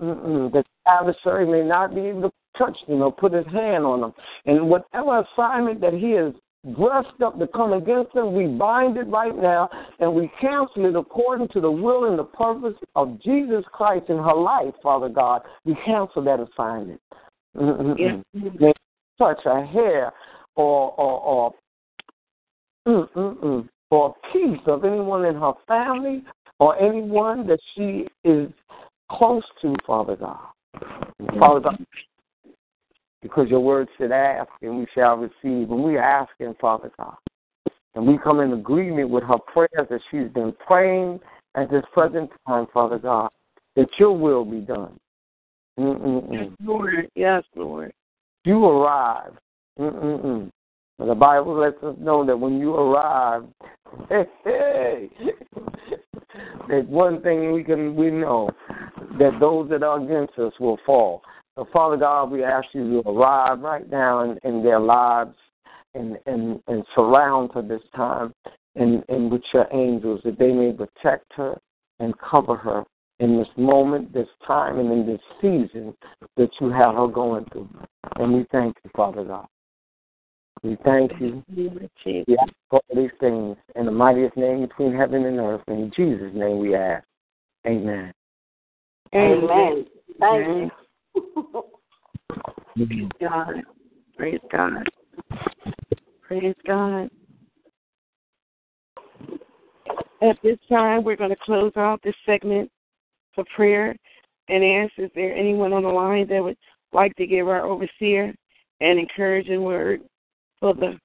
[0.00, 3.84] Mm-mm, that the adversary may not be able to touch them or put his hand
[3.84, 4.12] on them.
[4.46, 6.32] And whatever assignment that he has
[6.74, 9.68] dressed up to come against them, we bind it right now
[9.98, 14.16] and we cancel it according to the will and the purpose of Jesus Christ in
[14.16, 15.42] her life, Father God.
[15.64, 17.00] We cancel that assignment.
[17.56, 18.22] Mm-mm-mm.
[19.18, 20.12] Touch her hair
[20.56, 21.54] or or or
[22.86, 26.22] mm-mm-mm, or a piece of anyone in her family
[26.60, 28.48] or anyone that she is
[29.10, 30.38] close to, Father God.
[31.38, 31.86] Father God,
[33.22, 35.70] because your word said, ask and we shall receive.
[35.70, 37.16] And we are asking, Father God.
[37.94, 41.18] And we come in agreement with her prayers that she's been praying
[41.56, 43.30] at this present time, Father God,
[43.74, 44.96] that your will be done.
[45.78, 46.32] Mm-mm-mm.
[46.32, 47.10] Yes, Lord.
[47.14, 47.92] Yes, Lord.
[48.44, 49.32] You arrive.
[49.78, 50.50] Mm-mm-mm.
[51.06, 53.44] The Bible lets us know that when you arrive,
[54.10, 55.08] that
[56.88, 58.50] one thing we can we know
[59.18, 61.22] that those that are against us will fall.
[61.56, 65.34] So Father God, we ask you to arrive right now in, in their lives
[65.94, 68.32] and, and, and surround her this time
[68.76, 71.58] and, and with your angels that they may protect her
[71.98, 72.84] and cover her
[73.18, 75.94] in this moment, this time, and in this season
[76.36, 77.68] that you have her going through.
[78.16, 79.46] And we thank you, Father God.
[80.62, 81.42] We thank you.
[81.56, 85.62] We ask for all these things in the mightiest name between heaven and earth.
[85.68, 87.04] In Jesus' name we ask.
[87.66, 88.12] Amen.
[89.14, 89.86] Amen.
[90.18, 90.72] Thank
[91.16, 91.64] you.
[92.76, 93.54] Praise God.
[94.16, 94.88] Praise God.
[96.22, 97.10] Praise God.
[100.22, 102.70] At this time, we're going to close out this segment
[103.34, 103.96] for prayer
[104.48, 106.56] and ask is there anyone on the line that would
[106.92, 108.34] like to give our overseer
[108.80, 110.02] an encouraging word
[110.60, 110.98] for the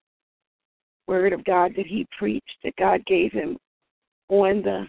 [1.08, 3.58] word of God that he preached, that God gave him
[4.30, 4.88] on the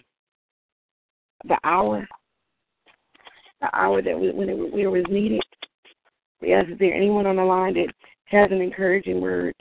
[1.44, 2.06] the hour,
[3.60, 5.43] the hour that we, when it, when it was needed.
[6.43, 7.93] Yes, is there anyone on the line that
[8.24, 9.55] has an encouraging word?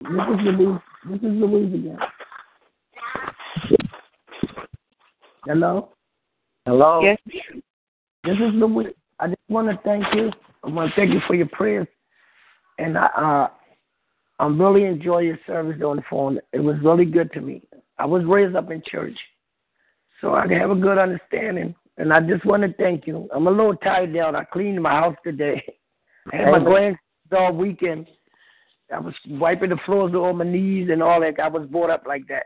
[0.00, 0.80] This is Louise.
[1.08, 1.98] This is Louise again.
[5.44, 5.90] Hello.
[6.66, 7.02] Hello.
[7.02, 7.18] Yes.
[8.24, 8.94] This is Louise.
[9.18, 10.30] I just want to thank you.
[10.64, 11.88] I want to thank you for your prayers,
[12.78, 13.48] and I, uh,
[14.38, 16.38] I'm really enjoying your service on the phone.
[16.52, 17.62] It was really good to me.
[17.98, 19.18] I was raised up in church,
[20.20, 21.74] so I have a good understanding.
[21.96, 23.28] And I just want to thank you.
[23.34, 24.32] I'm a little tired now.
[24.32, 25.62] I cleaned my house today.
[26.32, 26.98] I had my grandkids
[27.36, 28.06] all weekend.
[28.94, 31.40] I was wiping the floors on my knees and all that.
[31.42, 32.44] I was brought up like that.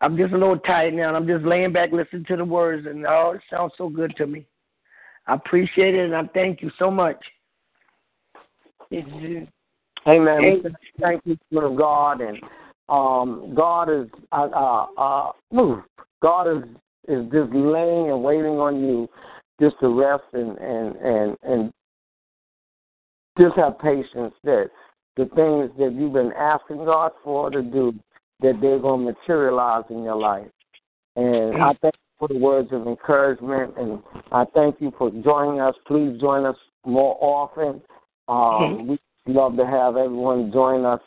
[0.00, 2.86] I'm just a little tired now, and I'm just laying back listening to the words,
[2.86, 4.44] and oh, it sounds so good to me.
[5.26, 7.16] I appreciate it, and I thank you so much.
[8.90, 9.06] Yes.
[10.06, 10.42] Amen.
[10.42, 10.70] We
[11.00, 12.38] Thank you, Spirit of God, and
[12.88, 15.32] um, God is uh, uh, uh,
[16.22, 16.64] God is
[17.08, 19.08] is just laying and waiting on you,
[19.60, 21.72] just to rest and and and and
[23.38, 24.70] just have patience that
[25.16, 27.94] the things that you've been asking God for to do,
[28.40, 30.48] that they're going to materialize in your life.
[31.16, 34.02] And I thank you for the words of encouragement, and
[34.32, 35.74] I thank you for joining us.
[35.86, 37.80] Please join us more often.
[38.28, 41.00] Um, we love to have everyone join us.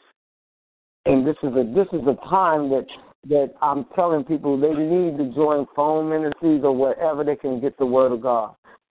[1.05, 2.85] And this is a this is a time that
[3.29, 7.77] that I'm telling people they need to join phone ministries or wherever they can get
[7.77, 8.55] the word of God,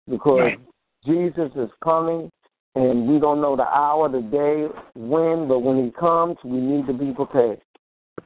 [0.10, 0.60] because Right.
[1.06, 2.30] Jesus is coming,
[2.76, 6.86] and we don't know the hour, the day, when, but when He comes, we need
[6.88, 7.60] to be prepared.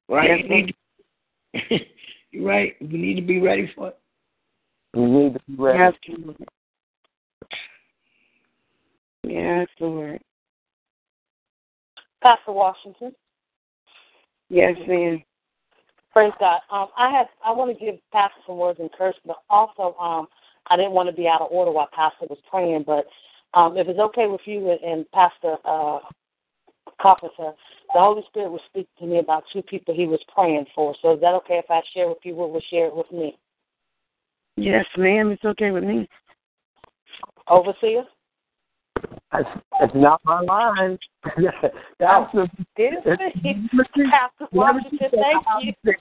[0.09, 0.39] Right?
[0.39, 0.75] You need
[1.69, 1.85] to-
[2.31, 2.75] You're right.
[2.81, 3.99] We need to be ready for it.
[4.93, 5.79] We need to be ready.
[5.79, 6.37] Yes, Lord.
[9.27, 10.21] Yes, Lord.
[12.21, 13.13] Pastor Washington.
[14.49, 15.23] Yes, ma'am.
[16.11, 16.59] Praise God.
[16.71, 20.27] Um, I have I want to give Pastor some words of encouragement, but also um,
[20.67, 22.83] I didn't want to be out of order while Pastor was praying.
[22.85, 23.05] But
[23.53, 25.99] um, if it's okay with you and, and Pastor uh,
[27.01, 27.51] Carpenter,
[27.93, 30.95] the Holy Spirit was speaking to me about two people he was praying for.
[31.01, 33.37] So is that okay if I share with you what was shared with me?
[34.57, 35.31] Yes, ma'am.
[35.31, 36.07] It's okay with me.
[37.49, 38.05] Overseer?
[39.33, 39.49] It's,
[39.81, 40.97] it's not my line.
[41.99, 43.71] That's the Did it?
[44.11, 45.93] Pastor Washington, thank you.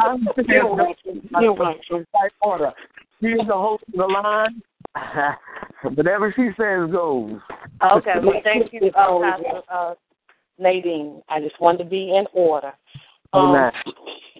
[0.00, 1.28] I'm You're welcome.
[1.40, 2.06] You're welcome.
[2.14, 2.72] right order.
[3.20, 4.62] She is the host of the line.
[5.94, 7.40] Whatever she says goes.
[7.82, 9.94] Okay, well, thank you, uh, Pastor uh,
[10.58, 11.22] Nadine.
[11.28, 12.72] I just wanted to be in order.
[13.32, 13.72] Um, Amen.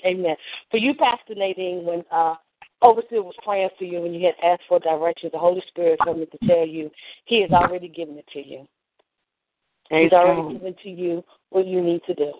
[0.05, 0.36] Amen.
[0.70, 2.35] For you, Pastor Nadine, when uh,
[2.82, 6.18] Overseer was praying for you and you had asked for directions, the Holy Spirit told
[6.18, 6.90] me to tell you
[7.24, 8.66] He has already given it to you.
[9.90, 10.52] He's already God.
[10.52, 12.32] given to you what you need to do.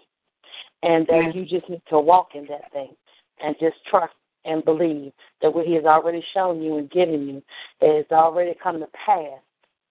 [0.83, 1.35] And that Yes.
[1.35, 2.97] you just need to walk in that thing
[3.43, 4.15] and just trust
[4.45, 7.43] and believe that what He has already shown you and given you
[7.81, 9.39] is already come to pass.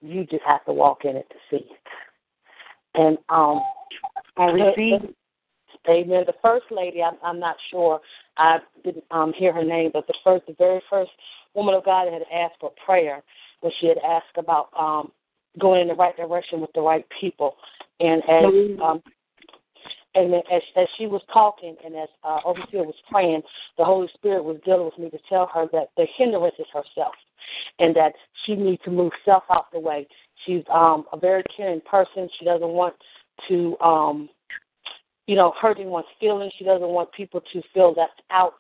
[0.01, 1.87] You just have to walk in it to see it.
[2.95, 3.61] And um
[4.37, 5.13] I receive.
[5.89, 6.23] Amen.
[6.27, 7.99] The first lady, I'm, I'm not sure.
[8.37, 11.11] I didn't um, hear her name, but the first, the very first
[11.53, 13.21] woman of God that had asked for prayer
[13.61, 15.11] when she had asked about um,
[15.59, 17.55] going in the right direction with the right people,
[17.99, 18.45] and as
[18.81, 19.03] um,
[20.15, 23.41] and as as she was talking and as uh, overseer was praying,
[23.77, 27.13] the Holy Spirit was dealing with me to tell her that the hindrance is herself,
[27.79, 28.13] and that
[28.45, 30.07] she needs to move self out the way.
[30.45, 32.27] She's um, a very caring person.
[32.39, 32.95] She doesn't want
[33.47, 34.29] to um,
[35.27, 36.53] you know, hurting one's feelings.
[36.57, 38.53] She doesn't want people to feel left out,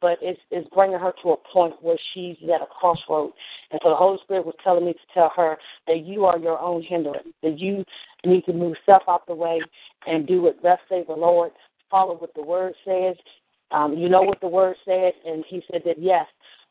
[0.00, 3.32] but it's, it's bringing her to a point where she's at a crossroad.
[3.70, 6.58] And so the Holy Spirit was telling me to tell her that you are your
[6.58, 7.84] own hindrance, that you
[8.24, 9.60] need to move self out the way
[10.06, 11.52] and do what thus say the Lord,
[11.90, 13.16] follow what the Word says.
[13.70, 16.26] Um, you know what the Word said, and He said that yes,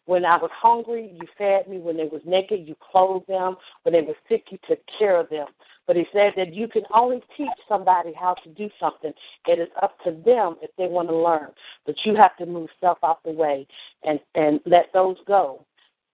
[0.08, 1.80] when I was hungry, you fed me.
[1.80, 3.58] When they was naked, you clothed them.
[3.84, 5.48] When they were sick, you took care of them.
[5.86, 9.12] But he said that you can only teach somebody how to do something.
[9.48, 11.50] It is up to them if they want to learn.
[11.86, 13.68] But you have to move self out the way
[14.04, 15.66] and, and let those go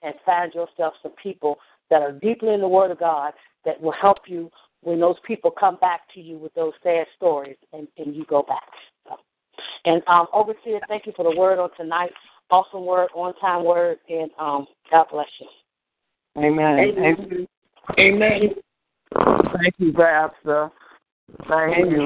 [0.01, 1.59] and find yourself some people
[1.91, 3.33] that are deeply in the Word of God
[3.63, 4.49] that will help you
[4.81, 8.41] when those people come back to you with those sad stories and, and you go
[8.41, 8.69] back.
[9.07, 9.17] So.
[9.85, 12.11] And um, Overseer, thank you for the word on tonight.
[12.53, 15.47] Awesome word, on time word, and um, God bless you.
[16.37, 16.77] Amen.
[16.77, 17.47] Amen.
[17.97, 18.41] Amen.
[19.59, 20.69] Thank you, Pastor.
[21.49, 22.05] Thank you.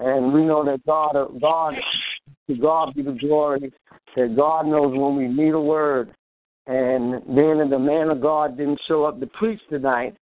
[0.00, 1.74] And we know that God, God,
[2.48, 3.72] to God be the glory.
[4.16, 6.12] That God knows when we need a word.
[6.66, 10.16] And then the man of God didn't show up to preach tonight,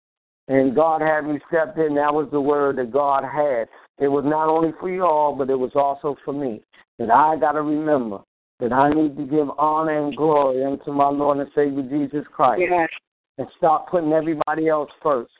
[0.47, 1.93] and God had me step in.
[1.93, 3.67] That was the word that God had.
[3.99, 6.63] It was not only for you all, but it was also for me.
[6.97, 8.21] That I got to remember
[8.63, 12.63] that I need to give honor and glory unto my Lord and Savior Jesus Christ.
[12.69, 12.89] Yes.
[13.37, 15.33] And stop putting everybody else first.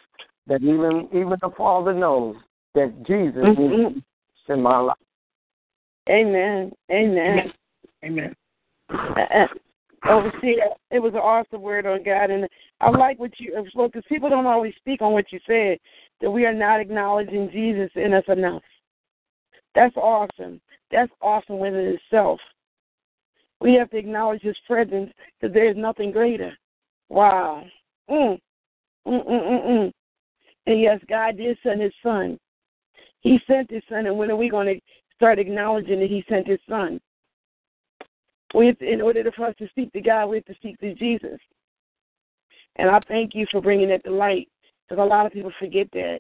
[0.48, 2.36] That even even the Father knows
[2.76, 3.96] that Jesus Mhm.
[3.96, 4.04] is
[4.50, 4.98] in my life.
[6.10, 6.74] Amen.
[6.92, 7.54] Amen.
[8.04, 8.36] Amen.
[8.90, 9.48] Uh,
[10.06, 12.50] Overseer, it was an awesome word on God, and
[12.82, 15.80] I like what you spoke because people don't always speak on what you said
[16.20, 18.64] that we are not acknowledging Jesus in us enough.
[19.76, 20.60] That's awesome.
[20.92, 22.42] That's awesome within itself.
[23.64, 25.10] We have to acknowledge His presence
[25.40, 26.52] because there is nothing greater.
[27.08, 27.64] Wow.
[28.10, 28.38] Mm.
[29.08, 29.92] Mm, mm, mm, mm.
[30.68, 32.38] And yes, God did send His Son.
[33.22, 34.82] He sent His Son, and when are we going to
[35.16, 37.00] start acknowledging that He sent His Son?
[38.54, 40.94] We have in order for us to speak to God, we have to speak to
[40.94, 41.40] Jesus.
[42.76, 44.50] And I thank you for bringing that to light
[44.90, 46.20] because a lot of people forget that.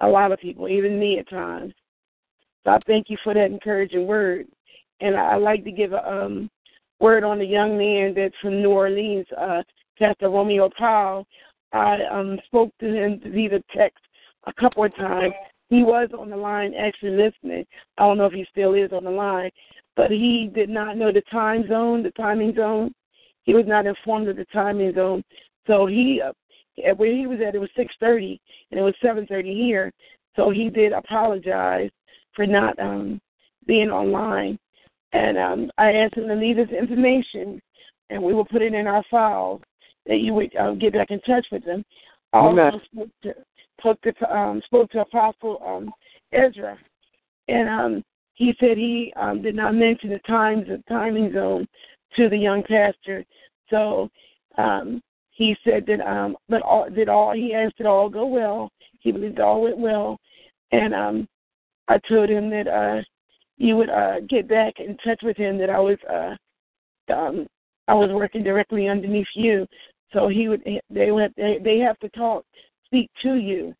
[0.00, 1.74] A lot of people, even me at times.
[2.64, 4.46] So I thank you for that encouraging word.
[5.00, 6.50] And I, I like to give a um,
[7.00, 9.62] word on the young man that's from New Orleans, uh,
[9.98, 11.26] Pastor Romeo Powell.
[11.72, 13.98] I um, spoke to him via text
[14.46, 15.34] a couple of times.
[15.70, 17.66] He was on the line actually listening.
[17.98, 19.50] I don't know if he still is on the line,
[19.96, 22.94] but he did not know the time zone, the timing zone.
[23.44, 25.24] He was not informed of the timing zone.
[25.66, 26.32] So he, uh,
[26.96, 28.38] where he was at, it was 6:30,
[28.70, 29.92] and it was 7:30 here.
[30.36, 31.90] So he did apologize
[32.34, 33.20] for not um,
[33.66, 34.58] being online,
[35.14, 37.62] and um, I asked him to leave his information,
[38.10, 39.62] and we will put it in our files
[40.06, 41.84] that you would um, get back in touch with them.
[42.32, 43.34] I also spoke to
[43.78, 45.90] spoke to um, spoke to Apostle um,
[46.32, 46.76] Ezra,
[47.48, 48.04] and um,
[48.34, 51.66] he said he um, did not mention the times the timing zone
[52.16, 53.24] to the young pastor.
[53.70, 54.10] So
[54.58, 55.00] um,
[55.30, 58.70] he said that um, but all did all he asked it all go well.
[58.98, 60.18] He believed all went well,
[60.72, 61.28] and um,
[61.86, 63.02] I told him that uh,
[63.56, 65.58] you would uh, get back in touch with him.
[65.58, 67.46] That I was uh, um,
[67.88, 69.66] I was working directly underneath you,
[70.12, 72.44] so he would they would they, they have to talk
[72.86, 73.74] speak to you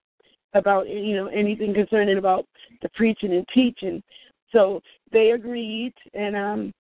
[0.55, 2.47] about you know anything concerning about
[2.83, 4.03] the preaching and teaching.
[4.53, 4.81] So
[5.13, 6.73] they agreed, and um,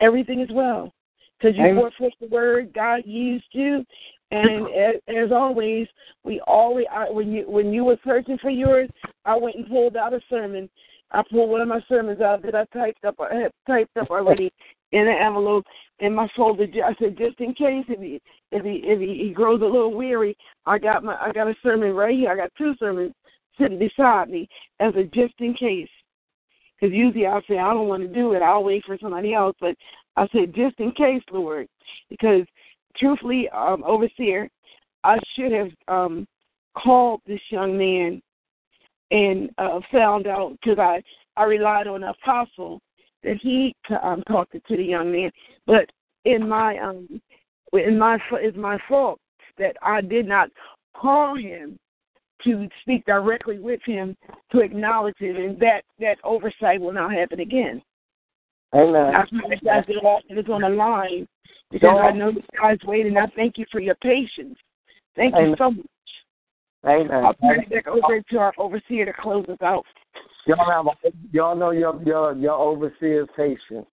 [0.00, 0.92] everything is well
[1.38, 2.72] because you brought forth the word.
[2.74, 3.84] God used you,
[4.30, 5.86] and as, as always,
[6.24, 8.88] we always I, when you when you were searching for yours,
[9.24, 10.68] I went and pulled out a sermon.
[11.10, 13.16] I pulled one of my sermons out that I typed up.
[13.20, 14.52] I had typed up already
[14.92, 15.64] in an envelope
[16.00, 16.66] in my folder.
[16.84, 18.20] I said just in case if he
[18.52, 20.36] if he if he, he grows a little weary,
[20.66, 22.30] I got my I got a sermon right here.
[22.30, 23.12] I got two sermons
[23.58, 24.48] sitting beside me
[24.80, 25.88] as a just in case.
[26.78, 28.42] Because usually I'll say I don't want to do it.
[28.42, 29.56] I'll wait for somebody else.
[29.60, 29.74] But
[30.16, 31.66] I said just in case, Lord,
[32.08, 32.42] because
[32.96, 34.48] truthfully, um, overseer,
[35.04, 36.26] I should have um,
[36.76, 38.22] called this young man
[39.10, 41.02] and uh, found out because I
[41.36, 42.80] I relied on the apostle
[43.22, 45.30] that he um, talked to the young man.
[45.66, 45.90] But
[46.24, 47.20] in my um
[47.72, 49.20] in my it's my fault
[49.58, 50.50] that I did not
[50.96, 51.78] call him
[52.44, 54.16] to speak directly with him
[54.52, 57.82] to acknowledge it, and that that oversight will not happen again.
[58.74, 59.14] Amen.
[59.14, 61.26] I apologize to all that is on the line
[61.70, 63.16] because I know this guy's waiting.
[63.16, 64.56] I thank you for your patience.
[65.16, 65.86] Thank you so much.
[66.86, 67.24] Amen.
[67.24, 69.84] I'll turn it back over to our overseer to close us out.
[70.46, 73.86] Y'all have a, y'all know your your your overseer's patient,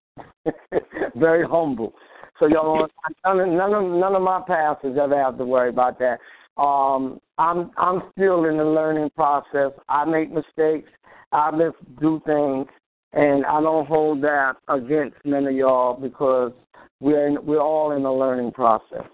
[1.16, 1.92] very humble.
[2.38, 2.88] So y'all
[3.24, 6.18] none of, none of none of my pastors ever have to worry about that.
[6.60, 9.72] Um, I'm I'm still in the learning process.
[9.88, 10.88] I make mistakes.
[11.32, 12.66] I just do things,
[13.12, 16.52] and I don't hold that against many of y'all because
[17.00, 19.04] we're in, we're all in the learning process.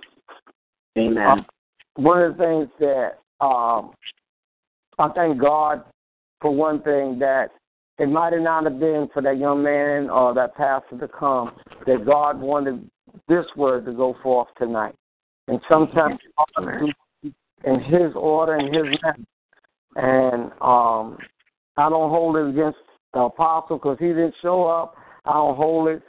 [0.97, 1.44] Amen.
[1.97, 3.93] one of the things that um,
[4.98, 5.82] I thank God
[6.40, 7.51] for one thing that
[7.98, 11.52] it might have not have been for that young man or that pastor to come
[11.86, 12.89] that God wanted
[13.28, 14.94] this word to go forth tonight.
[15.48, 16.19] And sometimes
[17.64, 19.27] in His order and His name.
[19.97, 21.19] And um,
[21.77, 22.78] I don't hold it against
[23.12, 24.94] the apostle because he didn't show up.
[25.24, 26.02] I don't hold it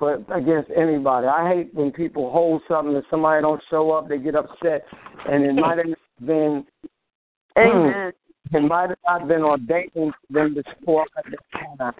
[0.00, 1.26] but against anybody.
[1.26, 4.84] I hate when people hold something and somebody don't show up, they get upset,
[5.28, 5.86] and it might have
[6.20, 6.64] been
[7.56, 8.12] Amen.
[8.52, 11.92] it might have not been ordained for them to show at that time.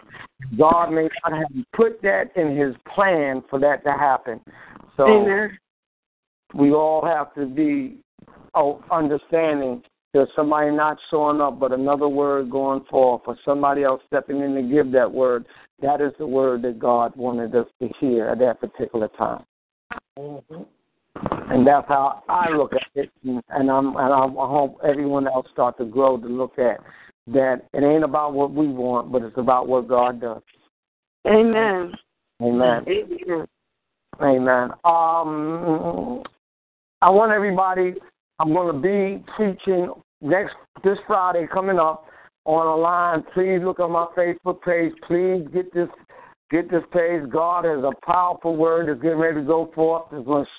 [0.58, 4.40] God may not have put that in His plan for that to happen.
[4.96, 5.58] So Amen.
[6.54, 7.98] we all have to be
[8.54, 9.82] oh, understanding
[10.14, 14.54] there's somebody not showing up, but another word going forth, or somebody else stepping in
[14.54, 15.44] to give that word.
[15.82, 19.44] That is the word that God wanted us to hear at that particular time.
[20.18, 20.62] Mm-hmm.
[21.50, 25.46] And that's how I look at it, and and I'm and I hope everyone else
[25.52, 26.78] start to grow to look at
[27.28, 27.62] that.
[27.72, 30.42] It ain't about what we want, but it's about what God does.
[31.26, 31.92] Amen.
[32.42, 32.84] Amen.
[32.88, 33.46] Amen.
[34.20, 34.70] Amen.
[34.84, 36.22] Um,
[37.00, 37.94] I want everybody.
[38.38, 40.54] I'm going to be preaching next
[40.84, 42.06] this Friday coming up
[42.44, 43.24] on a line.
[43.34, 44.92] Please look at my Facebook page.
[45.06, 45.88] Please get this
[46.50, 47.28] get this page.
[47.30, 50.04] God has a powerful word that's getting ready to go forth.
[50.12, 50.50] It's going to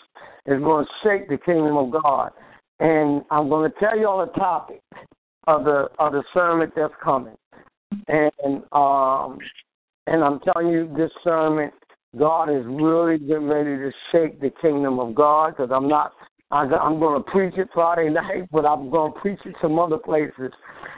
[0.50, 2.32] it's going to shake the kingdom of God.
[2.80, 4.82] And I'm going to tell you all the topic
[5.48, 7.36] of the of the sermon that's coming.
[8.08, 9.40] And um
[10.08, 11.72] and I'm telling you this sermon
[12.18, 16.14] God is really getting ready to shake the kingdom of God because I'm not.
[16.52, 20.00] I'm going to preach it Friday night, but I'm going to preach it some other
[20.00, 20.52] places.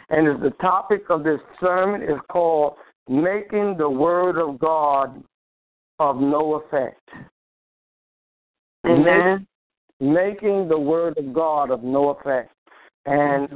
[0.09, 2.75] And the topic of this sermon is called
[3.09, 5.21] "Making the Word of God
[5.99, 7.01] of No Effect."
[9.01, 9.47] Amen.
[9.99, 12.51] Making the Word of God of no effect.
[13.05, 13.47] And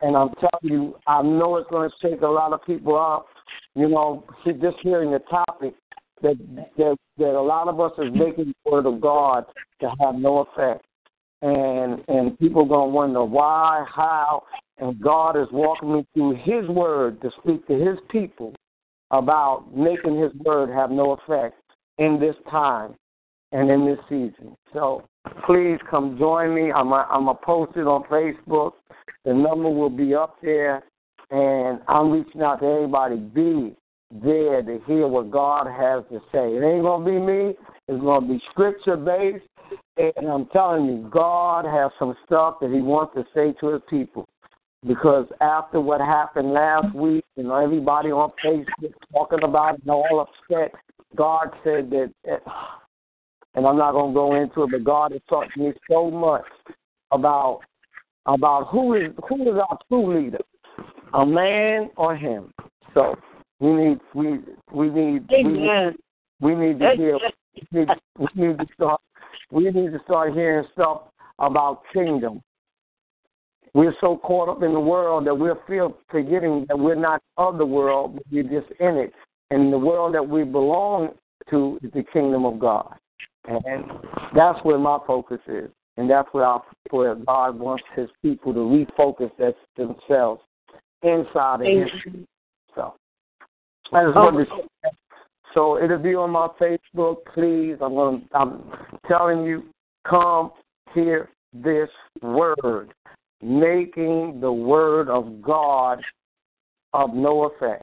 [0.00, 3.26] and I'm telling you, I know it's going to shake a lot of people up.
[3.74, 5.74] You know, just hearing the topic
[6.22, 6.36] that
[6.76, 9.44] that that a lot of us is making the word of God
[9.80, 10.84] to have no effect,
[11.42, 14.42] and and people gonna wonder why, how,
[14.78, 18.54] and God is walking me through His word to speak to His people
[19.10, 21.56] about making His word have no effect
[21.98, 22.94] in this time
[23.52, 24.56] and in this season.
[24.72, 25.04] So
[25.46, 26.72] please come join me.
[26.72, 28.72] I'm I'm a post it on Facebook.
[29.24, 30.82] The number will be up there,
[31.30, 33.16] and I'm reaching out to everybody.
[33.16, 33.76] Be
[34.10, 36.54] there to hear what God has to say.
[36.54, 37.54] It ain't gonna be me.
[37.88, 39.44] It's gonna be scripture based,
[39.96, 43.82] and I'm telling you, God has some stuff that He wants to say to His
[43.88, 44.26] people.
[44.86, 49.90] Because after what happened last week, you know, everybody on Facebook talking about it and
[49.90, 50.72] all upset,
[51.16, 52.36] God said that, eh,
[53.54, 56.44] and I'm not going to go into it, but God has taught me so much
[57.10, 57.60] about
[58.26, 60.38] about who is who is our true leader,
[61.14, 62.52] a man or him.
[62.94, 63.14] So
[63.60, 64.38] we need we
[64.72, 65.96] we need we, Amen.
[66.40, 67.18] we need to hear
[67.72, 67.88] we need,
[68.18, 69.00] we need to start
[69.50, 71.02] we need to start hearing stuff
[71.38, 72.42] about kingdom.
[73.74, 77.58] We're so caught up in the world that we're feel forgetting that we're not of
[77.58, 79.12] the world, but we're just in it.
[79.50, 81.10] And the world that we belong
[81.50, 82.94] to is the kingdom of God.
[83.48, 83.84] And
[84.34, 85.70] that's where my focus is.
[85.96, 89.30] And that's where, our, where God wants his people to refocus
[89.76, 90.42] themselves
[91.02, 92.26] inside of him.
[92.74, 92.94] So
[93.92, 94.52] I just wanted to.
[94.52, 94.90] Oh.
[95.54, 97.76] So it'll be on my Facebook, please.
[97.80, 98.62] I'm to, I'm
[99.08, 99.64] telling you,
[100.08, 100.52] come
[100.94, 101.88] hear this
[102.22, 102.92] word.
[103.42, 106.00] Making the word of God
[106.92, 107.82] of no effect.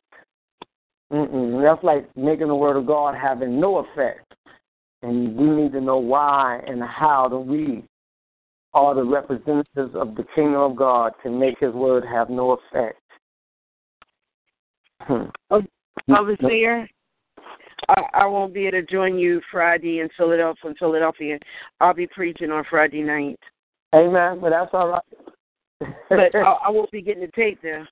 [1.12, 1.64] Mm-mm.
[1.64, 4.25] That's like making the word of God having no effect.
[5.02, 7.84] And we need to know why and how do we
[8.74, 13.00] are the representatives of the kingdom of God to make his word have no effect.
[15.02, 15.26] Hmm.
[16.10, 16.88] Overseer,
[17.90, 20.72] I, I won't be able to join you Friday in Philadelphia.
[20.72, 21.40] In Philadelphia,
[21.80, 23.40] I'll be preaching on Friday night,
[23.96, 24.40] Amen.
[24.42, 25.90] But that's all right.
[26.10, 27.88] but I, I won't be getting the tape there.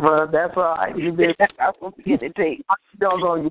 [0.00, 0.96] Well, that's all right.
[0.96, 1.26] You be
[1.60, 2.66] I won't be getting the tape.
[2.98, 3.50] don't know.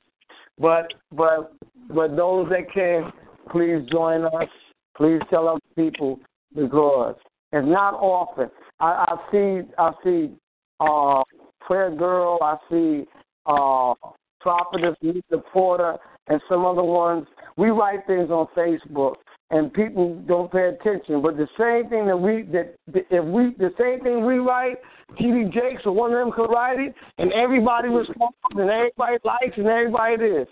[0.60, 1.54] But but
[1.90, 3.12] but those that can,
[3.52, 4.50] please join us.
[4.96, 6.20] Please tell other people
[6.56, 7.16] because
[7.52, 8.50] it's not often.
[8.80, 10.32] I, I see I see
[10.80, 11.24] uh
[11.62, 12.38] prayer girl.
[12.42, 13.06] I see
[13.46, 13.94] uh
[14.42, 15.98] prophetess Lisa Porter
[16.28, 17.26] and some other ones.
[17.58, 19.16] We write things on Facebook
[19.52, 21.22] and people don't pay attention.
[21.22, 24.78] But the same thing that we that if we the same thing we write,
[25.18, 25.52] T.D.
[25.54, 29.68] Jakes or one of them could write it, and everybody responds, and everybody likes, and
[29.68, 30.48] everybody this.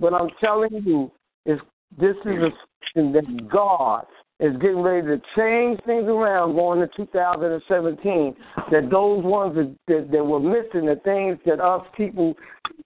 [0.00, 1.10] But I'm telling you,
[1.46, 1.58] is
[1.98, 2.50] this is a
[2.94, 4.04] thing that God
[4.40, 8.34] is getting ready to change things around going to 2017.
[8.70, 12.34] That those ones that, that, that were missing, the things that us people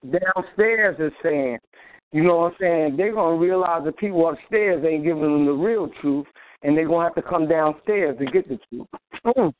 [0.05, 1.59] downstairs are saying,
[2.13, 2.97] you know what I'm saying?
[2.97, 6.27] They're going to realize the people upstairs ain't giving them the real truth,
[6.63, 8.87] and they're going to have to come downstairs to get the truth.
[9.27, 9.53] Mm.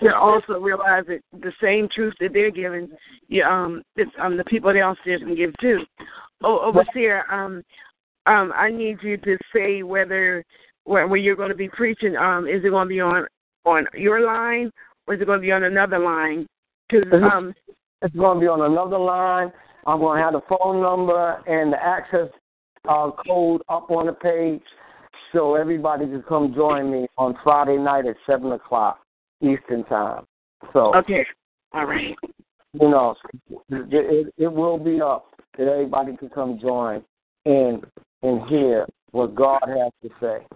[0.00, 2.88] To also realize that the same truth that they're giving,
[3.28, 5.80] yeah, um, it's, um, the people downstairs can give too.
[6.44, 7.62] Oh, overseer, um,
[8.26, 10.44] um, I need you to say whether
[10.84, 12.16] where, where you're going to be preaching.
[12.16, 13.26] Um, is it going to be on
[13.64, 14.70] on your line,
[15.06, 16.46] or is it going to be on another line?
[16.90, 17.54] Cause, um,
[18.02, 19.52] it's going to be on another line.
[19.86, 22.28] I'm going to have the phone number and the access
[22.88, 24.62] uh, code up on the page
[25.32, 29.00] so everybody can come join me on Friday night at 7 o'clock
[29.40, 30.24] Eastern Time.
[30.72, 31.24] So, okay.
[31.72, 32.16] All right.
[32.72, 33.14] You know,
[33.50, 37.02] it, it, it will be up that everybody can come join
[37.44, 37.84] and
[38.22, 40.46] and hear what God has to say.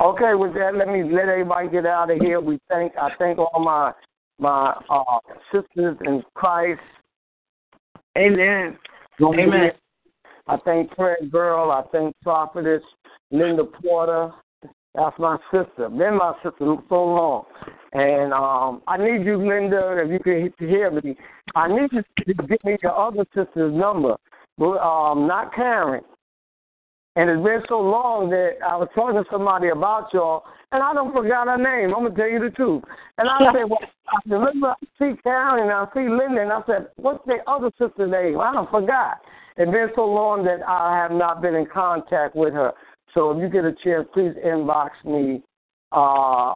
[0.00, 2.40] Okay, with that, let me let everybody get out of here.
[2.40, 3.92] We thank I thank all my
[4.38, 5.18] my uh,
[5.52, 6.80] sisters in Christ.
[8.16, 8.78] Amen.
[9.22, 9.70] Amen.
[10.48, 11.70] I thank Prayer Girl.
[11.70, 12.82] I thank Prophetess
[13.30, 14.32] Linda Porter.
[14.94, 15.88] That's my sister.
[15.88, 17.44] Been my sister so long.
[17.92, 21.16] And um, I need you, Linda, if you can hear me.
[21.54, 24.16] I need you to give me your other sister's number.
[24.60, 26.02] Um, not Karen.
[27.14, 30.94] And it's been so long that I was talking to somebody about y'all, and I
[30.94, 31.94] don't forgot her name.
[31.94, 32.82] I'm gonna tell you the truth.
[33.18, 36.60] And I said, well, I remember I see Karen and I see Linda, and I
[36.66, 38.40] said, what's the other sister's name?
[38.40, 39.20] I don't forgot.
[39.58, 42.72] It's been so long that I have not been in contact with her.
[43.12, 45.42] So if you get a chance, please inbox me
[45.92, 46.54] uh,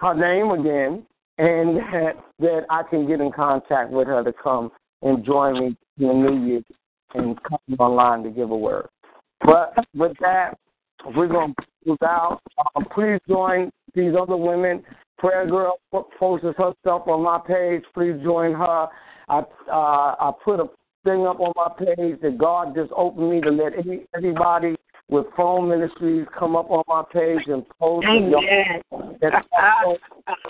[0.00, 1.06] her name again,
[1.38, 4.72] and that, that I can get in contact with her to come
[5.02, 6.62] and join me in the new year
[7.14, 8.88] and come online to give a word.
[9.40, 10.58] But with that,
[11.16, 12.40] we're going to move out.
[12.74, 14.82] Um, please join these other women.
[15.18, 15.78] Prayer Girl
[16.18, 17.82] posts herself on my page.
[17.94, 18.88] Please join her.
[19.28, 20.66] I uh, I put a
[21.04, 24.74] thing up on my page that God just opened me to let any, everybody
[25.08, 28.06] with phone ministries come up on my page and post.
[28.08, 28.82] Amen.
[29.56, 29.96] I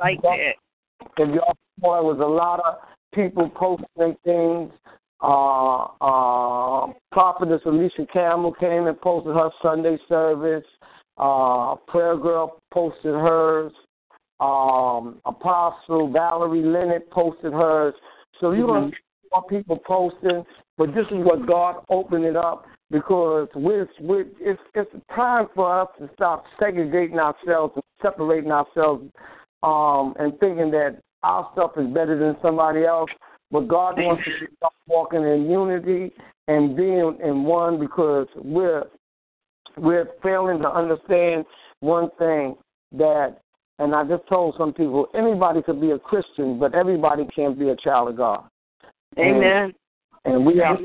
[0.00, 0.54] like that.
[1.18, 2.76] If y'all saw, it was a lot of
[3.12, 4.72] people posting things.
[5.22, 10.64] Uh, uh, Prophetess Alicia Campbell came and posted her Sunday service.
[11.16, 13.72] Uh, Prayer Girl posted hers.
[14.40, 17.94] Um, Apostle Valerie Leonard posted hers.
[18.40, 18.90] So you're mm-hmm.
[18.90, 20.44] going to see more people posting,
[20.76, 25.82] but this is what God opened it up because we're, we're, it's, it's time for
[25.82, 29.04] us to stop segregating ourselves and separating ourselves
[29.62, 33.10] um, and thinking that our stuff is better than somebody else.
[33.54, 36.12] But God wants us to start walking in unity
[36.48, 38.82] and being in one because we're
[39.76, 41.44] we're failing to understand
[41.78, 42.56] one thing
[42.98, 43.36] that
[43.78, 47.68] and I just told some people anybody could be a Christian, but everybody can't be
[47.68, 48.42] a child of God.
[49.20, 49.72] Amen.
[50.24, 50.76] And, and we are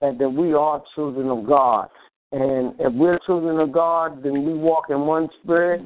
[0.00, 1.88] and that we are children of God.
[2.30, 5.80] And if we're children of God, then we walk in one spirit,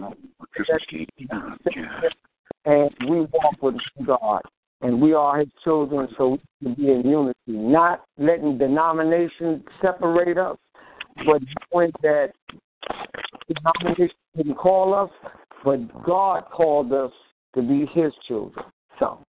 [2.67, 4.43] and we walk with God
[4.83, 10.39] and we are his children, so we can be in unity, not letting denominations separate
[10.39, 10.57] us,
[11.27, 11.43] but
[11.73, 12.33] knowing that
[13.49, 15.11] denomination didn't call us,
[15.65, 17.13] but God called us
[17.55, 18.65] to be his children.
[18.99, 19.23] So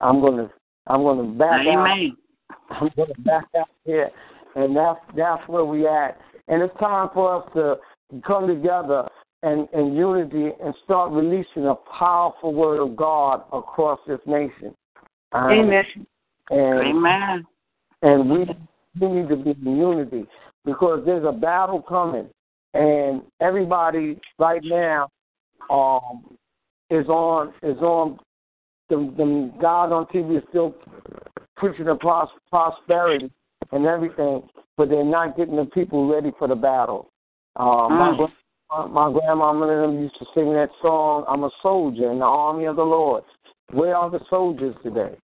[0.00, 0.50] I'm gonna
[0.86, 1.76] I'm gonna back Amen.
[1.76, 2.80] out.
[2.80, 4.10] I'm gonna back out here
[4.54, 6.18] and that's that's where we at.
[6.48, 7.76] And it's time for us to
[8.26, 9.08] come together
[9.42, 14.74] and, and unity and start releasing a powerful word of God across this nation.
[15.32, 15.84] Um, Amen.
[16.50, 17.46] And, Amen.
[18.02, 18.46] And we,
[19.00, 20.26] we need to be in unity
[20.64, 22.28] because there's a battle coming,
[22.74, 25.08] and everybody right now
[25.70, 26.36] um,
[26.90, 28.18] is on is on
[28.88, 30.74] the, the God on TV is still
[31.56, 33.30] preaching the pros- prosperity
[33.72, 34.42] and everything,
[34.76, 37.10] but they're not getting the people ready for the battle.
[37.56, 37.90] Uh, mm.
[37.90, 38.26] My
[38.70, 42.66] my grandmama and them used to sing that song, I'm a soldier in the army
[42.66, 43.24] of the Lord.
[43.72, 45.16] Where are the soldiers today?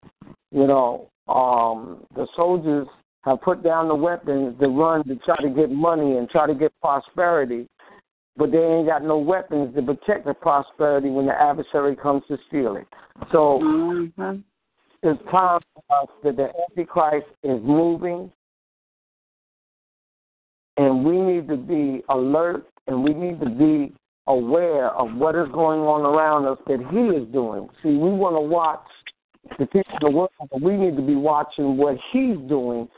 [0.50, 2.86] You know, um, the soldiers
[3.24, 6.54] have put down the weapons to run to try to get money and try to
[6.54, 7.66] get prosperity,
[8.36, 12.38] but they ain't got no weapons to protect the prosperity when the adversary comes to
[12.48, 12.86] steal it.
[13.32, 14.40] So mm-hmm.
[15.02, 18.30] it's time for us that the Antichrist is moving,
[20.76, 23.94] and we need to be alert and we need to be
[24.26, 27.68] aware of what is going on around us that He is doing.
[27.82, 28.86] See, we want to watch
[29.58, 32.88] the people in the world, but we need to be watching what He's doing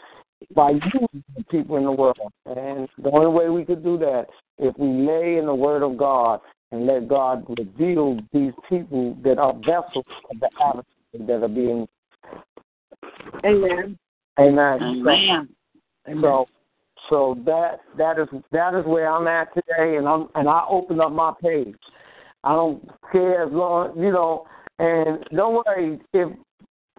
[0.55, 2.19] by using the people in the world.
[2.47, 4.27] And the only way we could do that
[4.59, 6.41] if we lay in the Word of God
[6.73, 11.89] and let God reveal these people that are vessels of the adversary that are being.
[13.45, 13.99] Amen.
[14.39, 14.79] Amen.
[14.83, 15.49] Amen.
[16.21, 16.47] So,
[17.09, 21.01] so that that is that is where I'm at today, and I'm and I open
[21.01, 21.77] up my page.
[22.45, 24.47] I don't care as long you know,
[24.79, 26.29] and don't worry if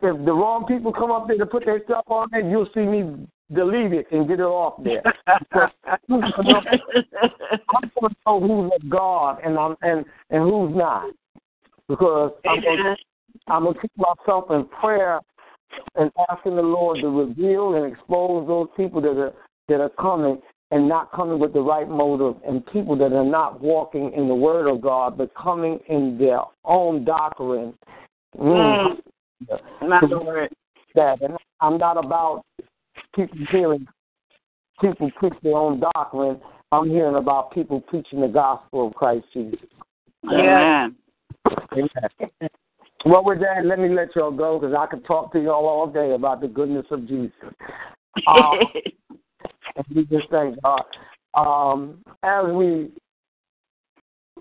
[0.01, 2.81] if the wrong people come up there to put their stuff on there, you'll see
[2.81, 5.01] me delete it and get it off there.
[5.27, 5.71] I'm
[6.09, 6.31] gonna
[8.25, 11.09] know who's of God and I'm and and who's not,
[11.88, 12.95] because I'm gonna,
[13.47, 15.19] I'm gonna keep myself in prayer
[15.95, 19.34] and asking the Lord to reveal and expose those people that are
[19.68, 20.41] that are coming
[20.72, 24.35] and not coming with the right motive, and people that are not walking in the
[24.35, 27.73] Word of God, but coming in their own doctrine.
[28.38, 28.98] Mm.
[29.81, 30.48] Mm.
[30.95, 32.44] That and I'm not about
[33.15, 33.88] people hearing
[34.81, 36.39] people preach their own doctrine.
[36.72, 39.60] I'm hearing about people preaching the gospel of Christ Jesus.
[40.23, 40.89] Yeah.
[41.72, 42.49] Amen.
[43.06, 45.88] Well, with that, let me let y'all go because I could talk to y'all all
[45.88, 47.31] day about the goodness of Jesus.
[48.27, 48.60] Um,
[49.76, 50.84] and we just thank God.
[51.34, 52.89] Um, as we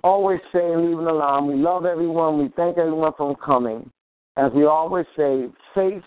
[0.03, 2.39] always say, leaving line, we love everyone.
[2.39, 3.91] We thank everyone for coming.
[4.37, 6.03] As we always say, faith.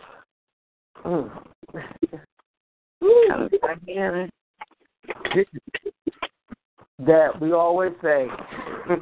[1.06, 1.30] Mm,
[7.00, 8.28] that we always say.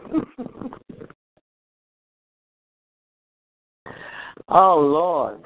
[4.50, 5.42] oh Lord,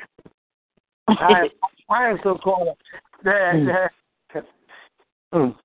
[1.07, 1.47] I,
[1.89, 2.77] I am so caught up.
[3.23, 3.91] That, that,
[5.33, 5.55] mm.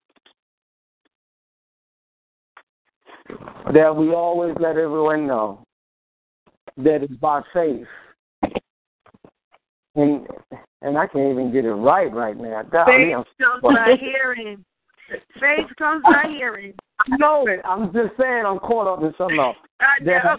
[3.72, 5.62] that we always let everyone know
[6.76, 7.86] that it's by faith.
[9.94, 10.26] And
[10.82, 12.62] and I can't even get it right right now.
[12.86, 14.64] Faith comes by hearing.
[15.40, 16.74] Faith comes by hearing.
[17.00, 17.60] I know it.
[17.64, 19.56] I'm just saying I'm caught up in something else.
[19.80, 20.36] I know.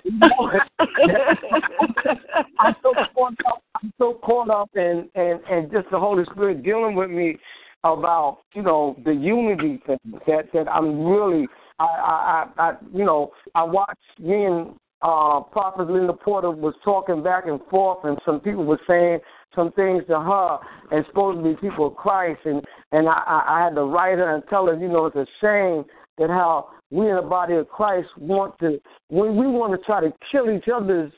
[2.60, 3.64] I'm so caught up.
[3.82, 7.38] I'm so caught up in and and just the Holy Spirit dealing with me
[7.84, 11.48] about you know the unity thing that that I'm really
[11.80, 17.22] I I I, you know I watched me and uh Prophet Linda Porter was talking
[17.24, 19.20] back and forth and some people were saying
[19.56, 20.58] some things to her
[20.92, 24.36] and supposed to be people of Christ and and I, I had to write her
[24.36, 25.84] and tell her, you know, it's a shame
[26.18, 28.80] that how we in the body of Christ want to
[29.10, 31.12] when we want to try to kill each other's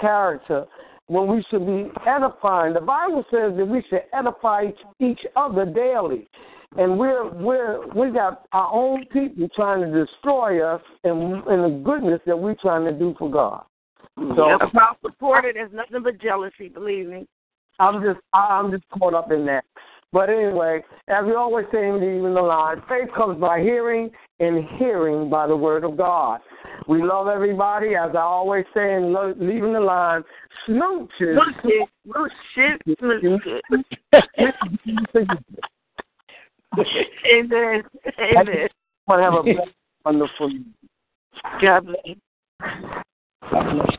[0.00, 0.66] character
[1.10, 2.72] when we should be edifying.
[2.72, 4.66] The Bible says that we should edify
[5.00, 6.28] each, other daily.
[6.76, 11.82] And we're we're we got our own people trying to destroy us and in the
[11.84, 13.64] goodness that we're trying to do for God.
[14.36, 14.60] So yep.
[14.70, 17.26] about supported there's nothing but jealousy, believe me.
[17.80, 19.64] I'm just I'm just caught up in that.
[20.12, 24.10] But anyway, as we always say in leaving the line, faith comes by hearing,
[24.40, 26.40] and hearing by the word of God.
[26.88, 30.24] We love everybody, as I always say in leaving the line,
[30.66, 31.38] smooches.
[32.08, 32.80] Smooches.
[32.98, 33.60] Smooches.
[37.32, 37.82] Amen.
[38.18, 38.68] Amen.
[39.08, 39.44] I have a
[40.04, 40.50] wonderful.
[41.60, 42.16] God bless.
[43.50, 43.96] God bless.